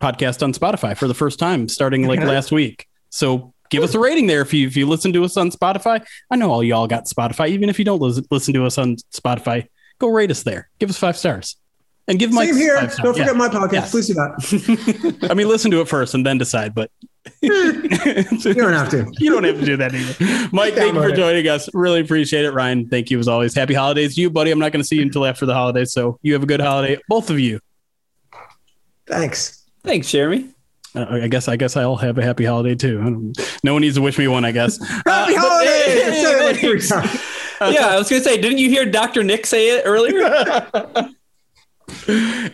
[0.00, 2.86] podcast on Spotify for the first time, starting like last week.
[3.10, 6.04] So give us a rating there if you if you listen to us on Spotify.
[6.30, 7.48] I know all y'all got Spotify.
[7.50, 9.66] Even if you don't listen, listen to us on Spotify,
[9.98, 10.68] go rate us there.
[10.78, 11.56] Give us five stars.
[12.08, 13.32] And give Mike same here don't forget Yeah.
[13.32, 13.90] my podcast Yes.
[13.90, 16.72] please do that I mean, listen to it first and then decide.
[16.72, 16.90] But
[17.42, 17.50] you
[17.82, 20.48] don't have to you don't have to do that either.
[20.52, 21.16] Mike, thank you for it.
[21.16, 21.68] joining us.
[21.74, 22.52] Really appreciate it.
[22.52, 23.56] Ryan, thank you as always.
[23.56, 24.52] Happy holidays to you, buddy.
[24.52, 26.60] I'm not going to see you until after the holidays, so you have a good
[26.60, 27.58] holiday, both of you.
[29.08, 30.50] thanks Thanks, Jeremy.
[30.96, 33.32] I guess I guess I'll have a happy holiday too.
[33.62, 34.78] No one needs to wish me one, I guess.
[35.06, 36.88] happy Uh, holidays I said it like three Thanks.
[37.60, 37.74] times.
[37.74, 39.22] yeah, I was gonna say, didn't you hear Dr.
[39.22, 40.24] Nick say it earlier?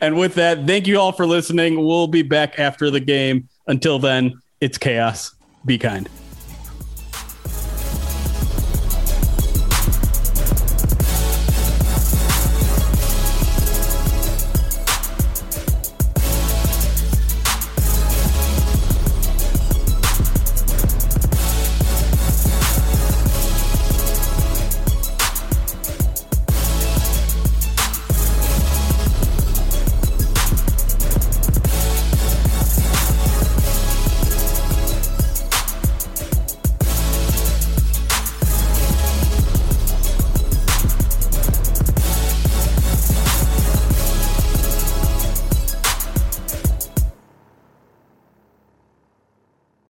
[0.00, 1.84] and with that, thank you all for listening.
[1.84, 3.48] We'll be back after the game.
[3.66, 5.34] Until then, it's chaos.
[5.64, 6.08] Be kind.